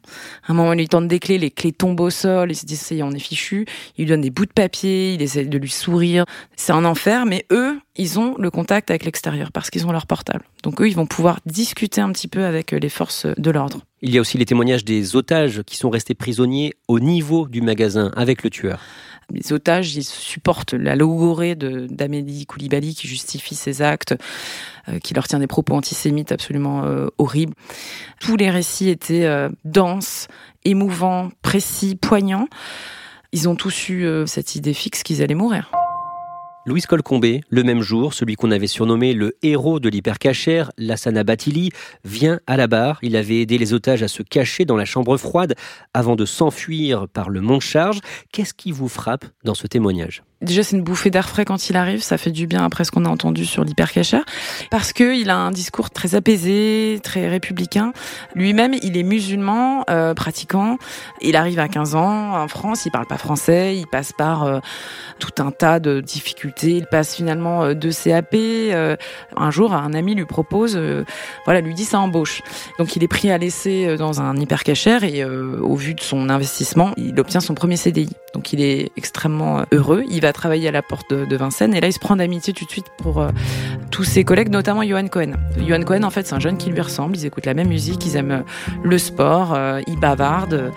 À 0.47 0.53
un 0.53 0.55
moment, 0.55 0.73
ils 0.75 0.79
lui 0.79 0.89
tendent 0.89 1.09
des 1.09 1.19
clés, 1.19 1.39
les 1.39 1.51
clés 1.51 1.73
tombent 1.73 1.99
au 1.99 2.09
sol, 2.09 2.53
ils 2.53 2.55
se 2.55 2.65
disent, 2.65 2.83
ça 2.83 2.95
y 2.95 3.01
est, 3.01 3.03
on 3.03 3.11
est 3.11 3.19
fichu. 3.19 3.67
Ils 3.97 4.03
lui 4.03 4.07
donnent 4.11 4.21
des 4.21 4.31
bouts 4.31 4.47
de 4.47 4.53
papier, 4.53 5.15
ils 5.15 5.23
essaient 5.23 5.45
de 5.45 5.59
lui 5.59 5.71
sourire. 5.71 6.25
C'est 6.55 6.71
un 6.71 6.85
enfer, 6.85 7.27
mais 7.27 7.45
eux, 7.51 7.81
ils 7.97 8.21
ont 8.21 8.37
le 8.39 8.49
contact 8.53 8.91
avec 8.91 9.05
l'extérieur 9.05 9.51
parce 9.51 9.71
qu'ils 9.71 9.89
ont 9.89 9.91
leur 9.91 10.07
portable. 10.07 10.45
Donc 10.63 10.81
eux, 10.81 10.89
ils 10.89 10.95
vont 10.95 11.07
pouvoir 11.07 11.41
discuter 11.47 12.01
un 12.01 12.13
petit 12.13 12.29
peu 12.29 12.45
avec 12.45 12.71
les 12.71 12.89
forces 12.89 13.27
de 13.27 13.51
l'ordre. 13.51 13.81
Il 14.03 14.15
y 14.15 14.19
a 14.19 14.21
aussi 14.21 14.39
les 14.39 14.47
témoignages 14.47 14.85
des 14.85 15.17
otages 15.17 15.63
qui 15.67 15.77
sont 15.77 15.91
restés 15.91 16.15
prisonniers 16.15 16.75
au 16.87 17.01
niveau 17.01 17.49
du 17.49 17.61
magasin 17.61 18.13
avec 18.15 18.45
le 18.45 18.51
tueur. 18.51 18.79
Les 19.31 19.53
otages, 19.53 19.95
ils 19.95 20.05
supportent 20.05 20.73
la 20.73 20.97
logorée 20.97 21.55
d'Amélie 21.55 22.47
Koulibaly 22.47 22.95
qui 22.95 23.07
justifie 23.07 23.55
ses 23.55 23.83
actes, 23.83 24.15
euh, 24.89 24.99
qui 25.01 25.13
leur 25.13 25.29
tient 25.29 25.39
des 25.39 25.47
propos 25.47 25.75
antisémites 25.75 26.33
absolument 26.33 26.85
euh, 26.85 27.09
horribles. 27.19 27.53
Tous 28.21 28.37
les 28.37 28.49
récits 28.49 28.89
étaient 28.89 29.27
euh, 29.27 29.51
denses, 29.65 30.29
émouvants, 30.65 31.31
précis, 31.43 31.95
poignants. 31.95 32.49
Ils 33.33 33.49
ont 33.51 33.55
tous 33.55 33.91
eu 33.91 34.09
cette 34.25 34.55
idée 34.55 34.73
fixe 34.73 35.03
qu'ils 35.03 35.23
allaient 35.23 35.35
mourir. 35.35 35.71
Louise 36.69 36.85
Colcombé, 36.85 37.41
le 37.49 37.63
même 37.63 37.81
jour, 37.81 38.13
celui 38.13 38.35
qu'on 38.35 38.51
avait 38.51 38.67
surnommé 38.67 39.15
le 39.15 39.39
héros 39.43 39.81
de 39.81 39.89
l'hypercachère, 39.89 40.71
Lassana 40.77 41.25
Batili, 41.25 41.71
vient 42.05 42.41
à 42.47 42.59
la 42.59 42.67
barre. 42.67 42.99
Il 43.01 43.17
avait 43.17 43.41
aidé 43.41 43.57
les 43.57 43.73
otages 43.73 44.03
à 44.03 44.09
se 44.09 44.23
cacher 44.23 44.67
dans 44.67 44.77
la 44.77 44.85
chambre 44.85 45.17
froide 45.17 45.55
avant 45.95 46.15
de 46.15 46.27
s'enfuir 46.27 47.09
par 47.09 47.31
le 47.31 47.41
mont 47.41 47.59
charge. 47.59 48.01
Qu'est-ce 48.33 48.53
qui 48.53 48.71
vous 48.71 48.89
frappe 48.89 49.25
dans 49.45 49.55
ce 49.55 49.67
témoignage? 49.67 50.23
Déjà, 50.41 50.63
c'est 50.63 50.77
une 50.77 50.85
bouffée 50.85 51.11
d'air 51.11 51.29
frais 51.29 51.45
quand 51.45 51.69
il 51.69 51.77
arrive. 51.77 52.01
Ça 52.01 52.17
fait 52.17 52.31
du 52.31 52.47
bien 52.47 52.65
après 52.65 52.85
ce 52.85 52.93
qu'on 52.93 53.05
a 53.05 53.09
entendu 53.09 53.45
sur 53.45 53.65
l'hypercachère. 53.65 54.25
Parce 54.71 54.93
que 54.93 55.19
il 55.19 55.31
a 55.31 55.37
un 55.37 55.51
discours 55.51 55.91
très 55.91 56.15
apaisé, 56.15 57.01
très 57.03 57.29
républicain. 57.29 57.93
Lui-même, 58.37 58.75
il 58.83 58.97
est 58.97 59.03
musulman, 59.03 59.85
euh, 59.91 60.15
pratiquant. 60.15 60.79
Il 61.21 61.35
arrive 61.35 61.59
à 61.59 61.67
15 61.67 61.97
ans 61.97 62.41
en 62.41 62.47
France. 62.47 62.87
Il 62.87 62.93
parle 62.93 63.07
pas 63.07 63.19
français. 63.19 63.77
Il 63.77 63.89
passe 63.89 64.13
par 64.13 64.45
euh, 64.45 64.61
tout 65.19 65.43
un 65.43 65.51
tas 65.51 65.81
de 65.81 66.01
difficultés. 66.01 66.77
Il 66.77 66.87
passe 66.87 67.17
finalement 67.17 67.65
euh, 67.65 67.75
de 67.75 67.91
CAP. 67.91 68.35
Euh, 68.35 68.95
un 69.37 69.51
jour, 69.51 69.75
un 69.75 69.93
ami 69.93 70.15
lui 70.15 70.25
propose, 70.25 70.81
voilà, 71.45 71.61
lui 71.61 71.75
dit 71.75 71.85
ça 71.85 71.99
embauche. 71.99 72.43
Donc, 72.79 72.95
il 72.95 73.03
est 73.03 73.09
pris 73.09 73.33
à 73.33 73.39
l'essai 73.39 73.97
dans 73.97 74.21
un 74.21 74.37
hypercachère 74.37 75.03
et 75.03 75.25
au 75.25 75.75
vu 75.75 75.95
de 75.95 76.01
son 76.01 76.29
investissement, 76.29 76.93
il 76.97 77.19
obtient 77.19 77.41
son 77.41 77.55
premier 77.55 77.77
CDI. 77.77 78.11
Donc, 78.35 78.53
il 78.53 78.61
est 78.61 78.91
extrêmement 78.97 79.65
heureux. 79.73 80.05
Il 80.11 80.27
à 80.29 80.33
travailler 80.33 80.69
à 80.69 80.71
la 80.71 80.83
porte 80.83 81.13
de, 81.13 81.37
Vincennes. 81.37 81.75
Et 81.75 81.81
là 81.81 81.89
il 81.89 81.93
se 81.93 81.99
prend 81.99 82.17
d'amitié 82.17 82.53
tout 82.53 82.65
de 82.65 82.71
suite 82.71 82.87
pour 82.99 83.21
euh, 83.21 83.31
tous 83.91 84.05
ses 84.05 84.25
collègues, 84.25 84.51
notamment 84.51 84.83
Johan 84.83 85.09
Cohen. 85.09 85.33
Johan 85.67 85.83
Cohen 85.83 86.03
en 86.03 86.11
fait 86.11 86.27
c'est 86.27 86.35
un 86.35 86.41
jeune 86.41 86.57
qui 86.57 86.71
lui 86.71 86.81
ressemble, 86.81 87.17
ils 87.17 87.27
écoutent 87.27 87.47
la 87.47 87.55
même 87.55 87.69
musique, 87.69 88.05
ils 88.07 88.17
aiment 88.17 88.31
euh, 88.31 88.43
le 88.83 88.99
sport, 88.99 89.55
euh, 89.55 89.81
ils 89.87 89.99
bavardent. 89.99 90.73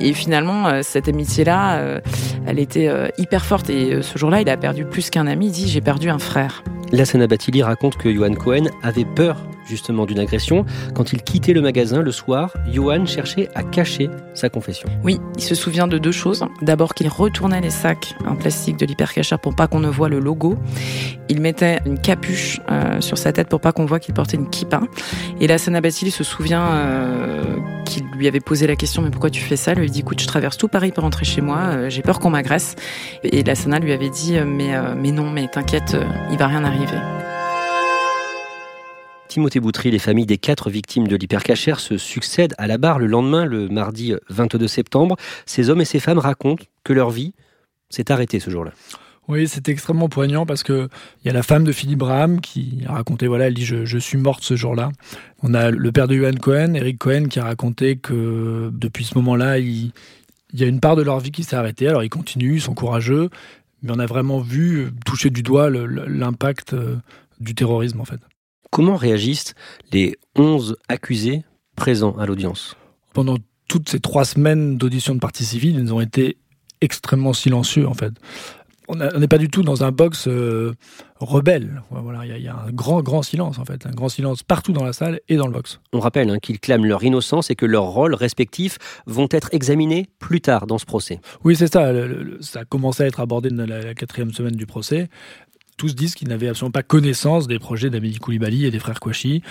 Et 0.00 0.12
finalement 0.12 0.82
cette 0.82 1.08
amitié 1.08 1.44
là 1.44 2.00
elle 2.46 2.58
était 2.58 2.90
hyper 3.18 3.44
forte. 3.44 3.70
Et 3.70 4.02
ce 4.02 4.18
jour-là 4.18 4.40
il 4.40 4.48
a 4.48 4.56
perdu 4.56 4.84
plus 4.84 5.10
qu'un 5.10 5.26
ami, 5.26 5.46
il 5.46 5.52
dit 5.52 5.68
j'ai 5.68 5.80
perdu 5.80 6.10
un 6.10 6.18
frère. 6.18 6.64
Lassana 6.92 7.26
Batili 7.26 7.62
raconte 7.62 7.96
que 7.96 8.12
Johan 8.12 8.34
Cohen 8.34 8.66
avait 8.82 9.04
peur 9.04 9.36
justement 9.66 10.06
d'une 10.06 10.18
agression. 10.18 10.64
Quand 10.94 11.12
il 11.12 11.22
quittait 11.22 11.52
le 11.52 11.60
magasin 11.60 12.02
le 12.02 12.12
soir, 12.12 12.54
Johan 12.72 13.06
cherchait 13.06 13.48
à 13.54 13.62
cacher 13.62 14.10
sa 14.34 14.48
confession. 14.48 14.88
Oui, 15.02 15.20
il 15.36 15.42
se 15.42 15.54
souvient 15.54 15.86
de 15.86 15.98
deux 15.98 16.12
choses. 16.12 16.44
D'abord 16.62 16.94
qu'il 16.94 17.08
retournait 17.08 17.60
les 17.60 17.70
sacs 17.70 18.14
en 18.26 18.36
plastique 18.36 18.76
de 18.76 18.86
l'hypercachère 18.86 19.38
pour 19.38 19.54
pas 19.54 19.66
qu'on 19.66 19.80
ne 19.80 19.88
voit 19.88 20.08
le 20.08 20.20
logo. 20.20 20.56
Il 21.28 21.40
mettait 21.40 21.80
une 21.86 21.98
capuche 21.98 22.60
euh, 22.70 23.00
sur 23.00 23.18
sa 23.18 23.32
tête 23.32 23.48
pour 23.48 23.60
pas 23.60 23.72
qu'on 23.72 23.86
voit 23.86 24.00
qu'il 24.00 24.14
portait 24.14 24.36
une 24.36 24.48
kippa. 24.48 24.82
Et 25.40 25.46
la 25.46 25.58
Sana 25.58 25.80
se 25.90 26.24
souvient 26.24 26.66
euh, 26.66 27.56
qu'il 27.84 28.04
lui 28.16 28.28
avait 28.28 28.40
posé 28.40 28.66
la 28.66 28.76
question 28.76 29.02
mais 29.02 29.10
pourquoi 29.10 29.30
tu 29.30 29.40
fais 29.40 29.56
ça? 29.56 29.72
Il 29.72 29.80
lui 29.80 29.90
dit 29.90 30.00
écoute 30.00 30.20
je 30.20 30.26
traverse 30.26 30.56
tout 30.56 30.68
Paris 30.68 30.92
pour 30.92 31.04
rentrer 31.04 31.24
chez 31.24 31.40
moi, 31.40 31.58
euh, 31.58 31.90
j'ai 31.90 32.02
peur 32.02 32.20
qu'on 32.20 32.30
m'agresse. 32.30 32.76
Et 33.22 33.42
la 33.42 33.54
Sana 33.54 33.78
lui 33.78 33.92
avait 33.92 34.10
dit 34.10 34.36
mais 34.46 34.72
mais 34.96 35.12
non 35.12 35.30
mais 35.30 35.48
t'inquiète 35.48 35.96
il 36.30 36.38
va 36.38 36.46
rien 36.46 36.64
arriver. 36.64 36.98
Timothée 39.34 39.58
Boutry, 39.58 39.90
les 39.90 39.98
familles 39.98 40.26
des 40.26 40.38
quatre 40.38 40.70
victimes 40.70 41.08
de 41.08 41.16
l'hypercachère 41.16 41.80
se 41.80 41.98
succèdent 41.98 42.54
à 42.56 42.68
la 42.68 42.78
barre 42.78 43.00
le 43.00 43.08
lendemain, 43.08 43.44
le 43.44 43.68
mardi 43.68 44.14
22 44.28 44.68
septembre. 44.68 45.16
Ces 45.44 45.70
hommes 45.70 45.80
et 45.80 45.84
ces 45.84 45.98
femmes 45.98 46.20
racontent 46.20 46.62
que 46.84 46.92
leur 46.92 47.10
vie 47.10 47.34
s'est 47.90 48.12
arrêtée 48.12 48.38
ce 48.38 48.48
jour-là. 48.48 48.70
Oui, 49.26 49.48
c'est 49.48 49.68
extrêmement 49.68 50.08
poignant 50.08 50.46
parce 50.46 50.62
que 50.62 50.88
il 51.20 51.26
y 51.26 51.30
a 51.30 51.32
la 51.32 51.42
femme 51.42 51.64
de 51.64 51.72
Philippe 51.72 51.98
Braham 51.98 52.40
qui 52.40 52.84
a 52.86 52.92
raconté, 52.92 53.26
voilà, 53.26 53.48
elle 53.48 53.54
dit 53.54 53.64
je, 53.64 53.98
suis 53.98 54.18
morte 54.18 54.44
ce 54.44 54.54
jour-là. 54.54 54.92
On 55.42 55.52
a 55.52 55.72
le 55.72 55.90
père 55.90 56.06
de 56.06 56.14
Johan 56.14 56.36
Cohen, 56.40 56.74
Eric 56.74 56.98
Cohen, 56.98 57.24
qui 57.24 57.40
a 57.40 57.44
raconté 57.44 57.96
que 57.96 58.70
depuis 58.72 59.02
ce 59.02 59.16
moment-là, 59.16 59.58
il, 59.58 59.90
il 60.52 60.60
y 60.60 60.62
a 60.62 60.68
une 60.68 60.78
part 60.78 60.94
de 60.94 61.02
leur 61.02 61.18
vie 61.18 61.32
qui 61.32 61.42
s'est 61.42 61.56
arrêtée. 61.56 61.88
Alors 61.88 62.04
ils 62.04 62.08
continuent, 62.08 62.54
ils 62.54 62.62
sont 62.62 62.74
courageux, 62.74 63.30
mais 63.82 63.90
on 63.92 63.98
a 63.98 64.06
vraiment 64.06 64.38
vu 64.38 64.92
toucher 65.04 65.30
du 65.30 65.42
doigt 65.42 65.70
l'impact 65.70 66.74
euh, 66.74 66.98
du 67.40 67.56
terrorisme 67.56 68.00
en 68.00 68.04
fait. 68.04 68.20
Comment 68.74 68.96
réagissent 68.96 69.54
les 69.92 70.16
11 70.34 70.74
accusés 70.88 71.44
présents 71.76 72.16
à 72.18 72.26
l'audience 72.26 72.74
Pendant 73.12 73.36
toutes 73.68 73.88
ces 73.88 74.00
trois 74.00 74.24
semaines 74.24 74.78
d'audition 74.78 75.14
de 75.14 75.20
partie 75.20 75.44
civile, 75.44 75.78
ils 75.78 75.94
ont 75.94 76.00
été 76.00 76.38
extrêmement 76.80 77.34
silencieux 77.34 77.86
en 77.86 77.94
fait. 77.94 78.14
On 78.88 78.96
n'est 78.96 79.28
pas 79.28 79.38
du 79.38 79.48
tout 79.48 79.62
dans 79.62 79.84
un 79.84 79.92
box 79.92 80.26
euh, 80.26 80.74
rebelle. 81.20 81.82
Voilà, 81.90 82.26
il 82.26 82.42
y, 82.42 82.48
a 82.48 82.56
un 82.66 82.72
grand, 82.72 83.00
grand 83.00 83.22
silence 83.22 83.60
en 83.60 83.64
fait, 83.64 83.86
un 83.86 83.92
grand 83.92 84.08
silence 84.08 84.42
partout 84.42 84.72
dans 84.72 84.84
la 84.84 84.92
salle 84.92 85.20
et 85.28 85.36
dans 85.36 85.46
le 85.46 85.52
box. 85.52 85.80
On 85.92 86.00
rappelle 86.00 86.28
hein, 86.28 86.38
qu'ils 86.38 86.58
clament 86.58 86.84
leur 86.84 87.04
innocence 87.04 87.50
et 87.50 87.54
que 87.54 87.66
leurs 87.66 87.84
rôles 87.84 88.14
respectifs 88.14 88.78
vont 89.06 89.28
être 89.30 89.50
examinés 89.52 90.08
plus 90.18 90.40
tard 90.40 90.66
dans 90.66 90.78
ce 90.78 90.84
procès. 90.84 91.20
Oui, 91.44 91.54
c'est 91.54 91.72
ça. 91.72 91.92
ça 92.40 92.60
a 92.60 92.64
commencé 92.64 93.04
à 93.04 93.06
être 93.06 93.20
abordé 93.20 93.50
dans 93.50 93.66
la 93.66 93.94
quatrième 93.94 94.32
semaine 94.32 94.56
du 94.56 94.66
procès 94.66 95.08
tous 95.76 95.94
disent 95.94 96.14
qu'ils 96.14 96.28
n'avaient 96.28 96.48
absolument 96.48 96.72
pas 96.72 96.82
connaissance 96.82 97.46
des 97.46 97.58
projets 97.58 97.90
d'Amélie 97.90 98.18
Koulibaly 98.18 98.66
et 98.66 98.70
des 98.70 98.78
frères 98.78 99.00
Kouachi, 99.00 99.42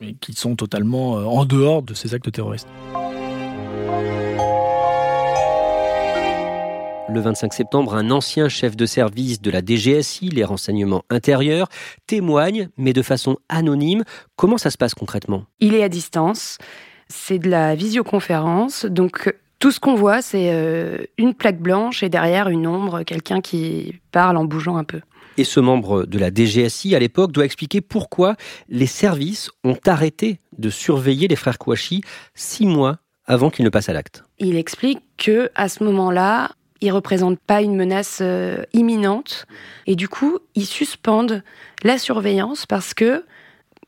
et 0.00 0.14
qui 0.14 0.32
sont 0.32 0.56
totalement 0.56 1.18
euh, 1.18 1.24
en 1.24 1.44
dehors 1.44 1.82
de 1.82 1.94
ces 1.94 2.14
actes 2.14 2.30
terroristes. 2.30 2.68
Le 7.12 7.20
25 7.20 7.52
septembre, 7.52 7.96
un 7.96 8.12
ancien 8.12 8.48
chef 8.48 8.76
de 8.76 8.86
service 8.86 9.42
de 9.42 9.50
la 9.50 9.62
DGSI, 9.64 10.28
les 10.28 10.44
renseignements 10.44 11.02
intérieurs, 11.10 11.68
témoigne, 12.06 12.68
mais 12.76 12.92
de 12.92 13.02
façon 13.02 13.36
anonyme. 13.48 14.04
Comment 14.36 14.58
ça 14.58 14.70
se 14.70 14.78
passe 14.78 14.94
concrètement? 14.94 15.44
Il 15.58 15.74
est 15.74 15.82
à 15.82 15.88
distance, 15.88 16.58
c'est 17.08 17.40
de 17.40 17.50
la 17.50 17.74
visioconférence, 17.74 18.84
donc 18.84 19.34
tout 19.58 19.72
ce 19.72 19.80
qu'on 19.80 19.94
voit, 19.94 20.22
c'est 20.22 20.52
euh, 20.52 20.98
une 21.18 21.34
plaque 21.34 21.60
blanche 21.60 22.04
et 22.04 22.08
derrière 22.08 22.48
une 22.48 22.66
ombre, 22.66 23.02
quelqu'un 23.02 23.40
qui 23.40 24.00
parle 24.12 24.36
en 24.36 24.44
bougeant 24.44 24.76
un 24.76 24.84
peu. 24.84 25.00
Et 25.40 25.44
ce 25.44 25.58
membre 25.58 26.04
de 26.04 26.18
la 26.18 26.28
DGSI 26.28 26.94
à 26.94 26.98
l'époque 26.98 27.32
doit 27.32 27.46
expliquer 27.46 27.80
pourquoi 27.80 28.36
les 28.68 28.84
services 28.84 29.48
ont 29.64 29.78
arrêté 29.86 30.38
de 30.58 30.68
surveiller 30.68 31.28
les 31.28 31.36
frères 31.36 31.56
Kouachi 31.56 32.02
six 32.34 32.66
mois 32.66 32.98
avant 33.24 33.48
qu'ils 33.48 33.64
ne 33.64 33.70
passent 33.70 33.88
à 33.88 33.94
l'acte. 33.94 34.22
Il 34.38 34.58
explique 34.58 35.00
que 35.16 35.50
à 35.54 35.70
ce 35.70 35.82
moment-là, 35.84 36.50
ils 36.82 36.92
représentent 36.92 37.40
pas 37.40 37.62
une 37.62 37.74
menace 37.74 38.18
euh, 38.20 38.64
imminente 38.74 39.46
et 39.86 39.96
du 39.96 40.08
coup, 40.08 40.40
ils 40.54 40.66
suspendent 40.66 41.42
la 41.84 41.96
surveillance 41.96 42.66
parce 42.66 42.92
que 42.92 43.24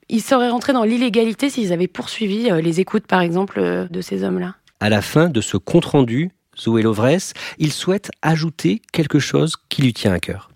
ils 0.09 0.23
seraient 0.23 0.49
rentrés 0.49 0.73
dans 0.73 0.85
l'illégalité 0.85 1.51
s'ils 1.51 1.75
avaient 1.75 1.87
poursuivi 1.87 2.51
euh, 2.51 2.63
les 2.63 2.81
écoutes, 2.81 3.07
par 3.07 3.21
exemple, 3.21 3.61
euh, 3.61 3.87
de 3.91 4.01
ces 4.01 4.25
hommes-là. 4.25 4.55
À 4.81 4.89
la 4.89 5.03
fin 5.03 5.29
de 5.29 5.43
ce 5.43 5.59
compte-rendu, 5.59 6.31
Zoé 6.59 6.81
Lovresse, 6.81 7.35
il 7.59 7.75
souhaite 7.75 8.11
ajouter 8.23 8.81
quelque 8.91 9.19
chose 9.19 9.57
qui 9.69 9.83
lui 9.83 9.93
tient 9.93 10.15
à 10.15 10.19
cœur 10.19 10.49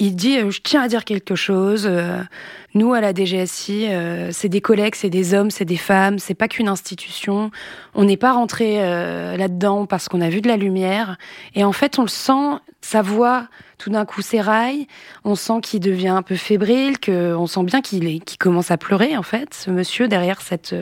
il 0.00 0.16
dit 0.16 0.38
euh, 0.38 0.50
je 0.50 0.60
tiens 0.60 0.82
à 0.82 0.88
dire 0.88 1.04
quelque 1.04 1.34
chose. 1.34 1.86
Euh, 1.88 2.20
nous 2.74 2.92
à 2.92 3.00
la 3.00 3.14
DGSI, 3.14 3.86
euh, 3.86 4.30
c'est 4.32 4.48
des 4.48 4.60
collègues, 4.60 4.96
c'est 4.96 5.10
des 5.10 5.32
hommes, 5.32 5.50
c'est 5.50 5.64
des 5.64 5.76
femmes, 5.76 6.18
c'est 6.18 6.34
pas 6.34 6.48
qu'une 6.48 6.68
institution. 6.68 7.50
On 7.94 8.04
n'est 8.04 8.16
pas 8.16 8.32
rentré 8.32 8.78
là-dedans 9.36 9.86
parce 9.86 10.08
qu'on 10.08 10.20
a 10.20 10.28
vu 10.28 10.40
de 10.40 10.48
la 10.48 10.56
lumière. 10.56 11.16
Et 11.54 11.62
en 11.62 11.72
fait, 11.72 11.98
on 11.98 12.02
le 12.02 12.08
sent, 12.08 12.58
sa 12.80 13.02
voix 13.02 13.46
tout 13.78 13.90
d'un 13.90 14.04
coup 14.04 14.22
s'éraille. 14.22 14.88
On 15.24 15.36
sent 15.36 15.60
qu'il 15.62 15.80
devient 15.80 16.08
un 16.08 16.22
peu 16.22 16.34
fébrile, 16.34 16.98
que 16.98 17.34
on 17.34 17.46
sent 17.46 17.62
bien 17.62 17.80
qu'il 17.80 18.08
est, 18.08 18.18
qu'il 18.18 18.38
commence 18.38 18.72
à 18.72 18.76
pleurer 18.76 19.16
en 19.16 19.22
fait, 19.22 19.54
ce 19.54 19.70
monsieur 19.70 20.08
derrière 20.08 20.40
cette 20.40 20.74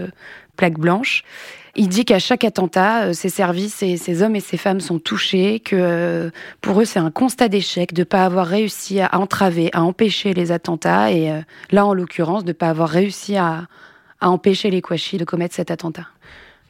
plaque 0.57 0.79
blanche. 0.79 1.25
Il 1.75 1.89
dit 1.89 2.05
qu'à 2.05 2.19
chaque 2.19 2.45
attentat, 2.45 3.05
euh, 3.05 3.13
ces 3.15 3.31
services 3.31 3.83
et 3.83 3.97
ces 3.97 4.23
hommes 4.23 4.37
et 4.37 4.41
ces 4.41 4.59
femmes 4.59 4.81
sont 4.81 4.99
touchés, 4.99 5.59
que 5.61 5.77
euh, 5.79 6.31
pour 6.61 6.81
eux 6.81 6.85
c'est 6.85 6.99
un 6.99 7.11
constat 7.11 7.49
d'échec 7.49 7.95
de 7.95 8.03
ne 8.03 8.05
pas 8.05 8.25
avoir 8.25 8.47
réussi 8.47 9.01
à 9.01 9.19
entraver, 9.19 9.71
à 9.73 9.83
empêcher 9.83 10.35
les 10.35 10.53
attentats, 10.53 11.11
et 11.11 11.31
euh, 11.31 11.41
là 11.71 11.87
en 11.87 11.95
l'occurrence 11.95 12.45
de 12.45 12.49
ne 12.49 12.53
pas 12.53 12.69
avoir 12.69 12.91
réussi 12.91 13.37
à, 13.37 13.67
empêcher 14.21 14.71
les 14.71 14.83
Kouachi 14.83 15.17
de 15.17 15.25
commettre 15.25 15.55
cet 15.55 15.73
attentat. 15.73 16.07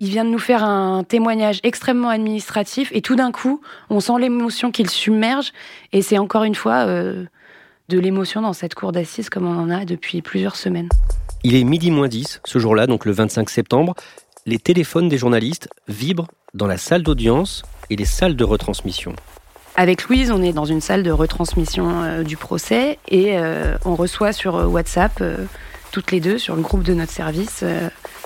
Il 0.00 0.08
vient 0.08 0.24
de 0.24 0.30
nous 0.30 0.38
faire 0.38 0.64
un 0.64 1.04
témoignage 1.04 1.60
extrêmement 1.64 2.08
administratif 2.08 2.90
et 2.94 3.02
tout 3.02 3.14
d'un 3.14 3.30
coup, 3.30 3.60
on 3.90 4.00
sent 4.00 4.14
l'émotion 4.20 4.70
qu'il 4.70 4.88
submerge 4.88 5.52
et 5.92 6.00
c'est 6.00 6.16
encore 6.16 6.44
une 6.44 6.54
fois 6.54 6.86
de 6.86 7.28
l'émotion 7.90 8.40
dans 8.40 8.54
cette 8.54 8.74
cour 8.74 8.90
d'assises 8.90 9.28
comme 9.28 9.46
on 9.46 9.60
en 9.60 9.68
a 9.68 9.84
depuis 9.84 10.22
plusieurs 10.22 10.56
semaines. 10.56 10.88
Il 11.44 11.54
est 11.54 11.64
midi 11.64 11.90
moins 11.90 12.08
10 12.08 12.40
ce 12.42 12.58
jour-là, 12.58 12.86
donc 12.86 13.04
le 13.04 13.12
25 13.12 13.50
septembre 13.50 13.94
les 14.46 14.58
téléphones 14.58 15.08
des 15.08 15.18
journalistes 15.18 15.68
vibrent 15.88 16.28
dans 16.54 16.66
la 16.66 16.76
salle 16.76 17.02
d'audience 17.02 17.62
et 17.90 17.96
les 17.96 18.04
salles 18.04 18.36
de 18.36 18.44
retransmission. 18.44 19.14
Avec 19.76 20.04
Louise, 20.04 20.30
on 20.30 20.42
est 20.42 20.52
dans 20.52 20.64
une 20.66 20.80
salle 20.80 21.02
de 21.02 21.10
retransmission 21.10 22.02
euh, 22.02 22.22
du 22.22 22.36
procès 22.36 22.98
et 23.08 23.38
euh, 23.38 23.76
on 23.84 23.94
reçoit 23.94 24.32
sur 24.32 24.56
euh, 24.56 24.66
WhatsApp, 24.66 25.22
toutes 25.92 26.10
les 26.10 26.20
deux, 26.20 26.38
sur 26.38 26.56
le 26.56 26.62
groupe 26.62 26.82
de 26.82 26.94
notre 26.94 27.12
service, 27.12 27.64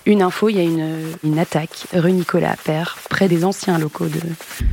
une 0.07 0.23
info, 0.23 0.49
il 0.49 0.57
y 0.57 0.61
a 0.61 0.63
une, 0.63 1.03
une 1.25 1.39
attaque 1.39 1.87
rue 1.93 2.13
Nicolas 2.13 2.53
Appert, 2.53 2.97
près 3.11 3.29
des 3.29 3.45
anciens 3.45 3.79
locaux 3.79 4.07
de 4.07 4.21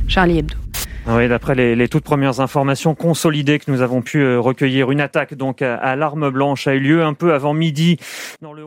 Charlie 0.06 0.38
Hebdo. 0.38 0.63
Oui, 1.06 1.28
d'après 1.28 1.54
les, 1.54 1.88
toutes 1.88 2.04
premières 2.04 2.40
informations 2.40 2.94
consolidées 2.94 3.58
que 3.58 3.70
nous 3.70 3.82
avons 3.82 4.00
pu 4.00 4.22
euh, 4.22 4.40
recueillir, 4.40 4.90
une 4.90 5.02
attaque 5.02 5.34
donc 5.34 5.60
à, 5.60 5.96
l'arme 5.96 6.30
blanche 6.30 6.66
a 6.66 6.74
eu 6.74 6.80
lieu 6.80 7.04
un 7.04 7.12
peu 7.12 7.34
avant 7.34 7.52
midi. 7.52 7.98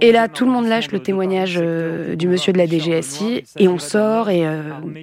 et 0.01 0.11
là, 0.11 0.27
tout 0.27 0.45
le 0.45 0.51
monde 0.51 0.67
lâche 0.67 0.91
le 0.91 0.99
témoignage 0.99 1.57
euh, 1.59 2.15
du 2.15 2.27
monsieur 2.27 2.53
de 2.53 2.59
la 2.59 2.67
DGSI 2.67 3.43
et 3.57 3.67
on 3.67 3.79
sort 3.79 4.29
et, 4.29 4.45
euh, 4.45 4.61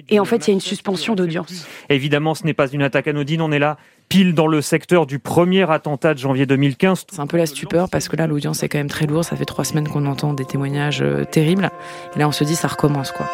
et 0.09 0.19
en 0.19 0.25
fait, 0.25 0.47
il 0.47 0.51
y 0.51 0.51
a 0.51 0.53
une 0.53 0.61
suspension 0.61 1.13
d'audience. 1.15 1.67
Évidemment, 1.89 2.35
ce 2.35 2.45
n'est 2.45 2.53
pas 2.53 2.67
une 2.67 2.81
attaque 2.81 3.07
anodine, 3.07 3.41
on 3.41 3.51
est 3.51 3.59
là 3.59 3.77
pile 4.07 4.35
dans 4.35 4.47
le 4.47 4.61
secteur 4.61 5.07
du 5.07 5.17
premier 5.17 5.69
attentat 5.69 6.13
de 6.13 6.19
janvier 6.19 6.45
2015. 6.45 7.07
C'est 7.09 7.19
un 7.19 7.27
peu 7.27 7.37
la 7.37 7.47
stupeur 7.47 7.89
parce 7.89 8.07
que 8.07 8.15
là, 8.15 8.27
l'audience 8.27 8.61
est 8.61 8.69
quand 8.69 8.77
même 8.77 8.87
très 8.87 9.07
lourde. 9.07 9.23
Ça 9.23 9.35
fait 9.35 9.45
trois 9.45 9.65
semaines 9.65 9.87
qu'on 9.87 10.05
entend 10.05 10.33
des 10.33 10.45
témoignages 10.45 11.03
terribles. 11.31 11.71
Et 12.15 12.19
là, 12.19 12.27
on 12.27 12.31
se 12.31 12.43
dit, 12.43 12.55
ça 12.55 12.67
recommence, 12.67 13.11
quoi. 13.11 13.25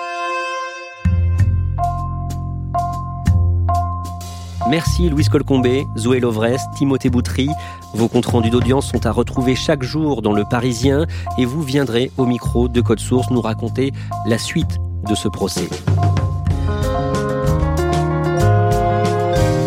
Merci 4.71 5.09
Louise 5.09 5.27
Colcombé, 5.27 5.85
Zoé 5.97 6.21
Lovres, 6.21 6.55
Timothée 6.77 7.09
Boutry. 7.09 7.49
Vos 7.93 8.07
comptes 8.07 8.27
rendus 8.27 8.51
d'audience 8.51 8.89
sont 8.89 9.05
à 9.05 9.11
retrouver 9.11 9.53
chaque 9.53 9.83
jour 9.83 10.21
dans 10.21 10.31
Le 10.31 10.45
Parisien 10.45 11.07
et 11.37 11.43
vous 11.43 11.61
viendrez 11.61 12.09
au 12.15 12.25
micro 12.25 12.69
de 12.69 12.79
Code 12.79 13.01
Source 13.01 13.29
nous 13.31 13.41
raconter 13.41 13.91
la 14.25 14.37
suite 14.37 14.79
de 15.09 15.13
ce 15.13 15.27
procès. 15.27 15.67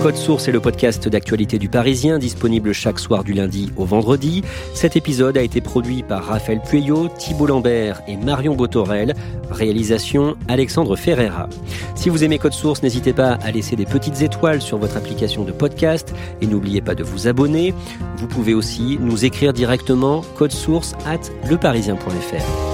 Code 0.04 0.16
Source 0.16 0.48
est 0.48 0.52
le 0.52 0.60
podcast 0.60 1.08
d'actualité 1.08 1.58
du 1.58 1.70
Parisien, 1.70 2.18
disponible 2.18 2.74
chaque 2.74 2.98
soir 2.98 3.24
du 3.24 3.32
lundi 3.32 3.72
au 3.78 3.86
vendredi. 3.86 4.44
Cet 4.74 4.96
épisode 4.96 5.38
a 5.38 5.40
été 5.40 5.62
produit 5.62 6.02
par 6.02 6.26
Raphaël 6.26 6.60
Pueyo, 6.60 7.08
Thibault 7.16 7.46
Lambert 7.46 8.02
et 8.06 8.18
Marion 8.18 8.54
Botorel. 8.54 9.14
Réalisation 9.50 10.36
Alexandre 10.46 10.94
Ferreira. 10.94 11.48
Si 11.94 12.10
vous 12.10 12.22
aimez 12.22 12.38
Code 12.38 12.52
Source, 12.52 12.82
n'hésitez 12.82 13.14
pas 13.14 13.38
à 13.42 13.50
laisser 13.50 13.76
des 13.76 13.86
petites 13.86 14.20
étoiles 14.20 14.60
sur 14.60 14.76
votre 14.76 14.98
application 14.98 15.42
de 15.42 15.52
podcast 15.52 16.14
et 16.42 16.46
n'oubliez 16.46 16.82
pas 16.82 16.94
de 16.94 17.02
vous 17.02 17.26
abonner. 17.26 17.72
Vous 18.18 18.26
pouvez 18.26 18.52
aussi 18.52 18.98
nous 19.00 19.24
écrire 19.24 19.54
directement 19.54 20.22
source 20.50 20.92
at 21.06 21.30
leparisien.fr. 21.48 22.73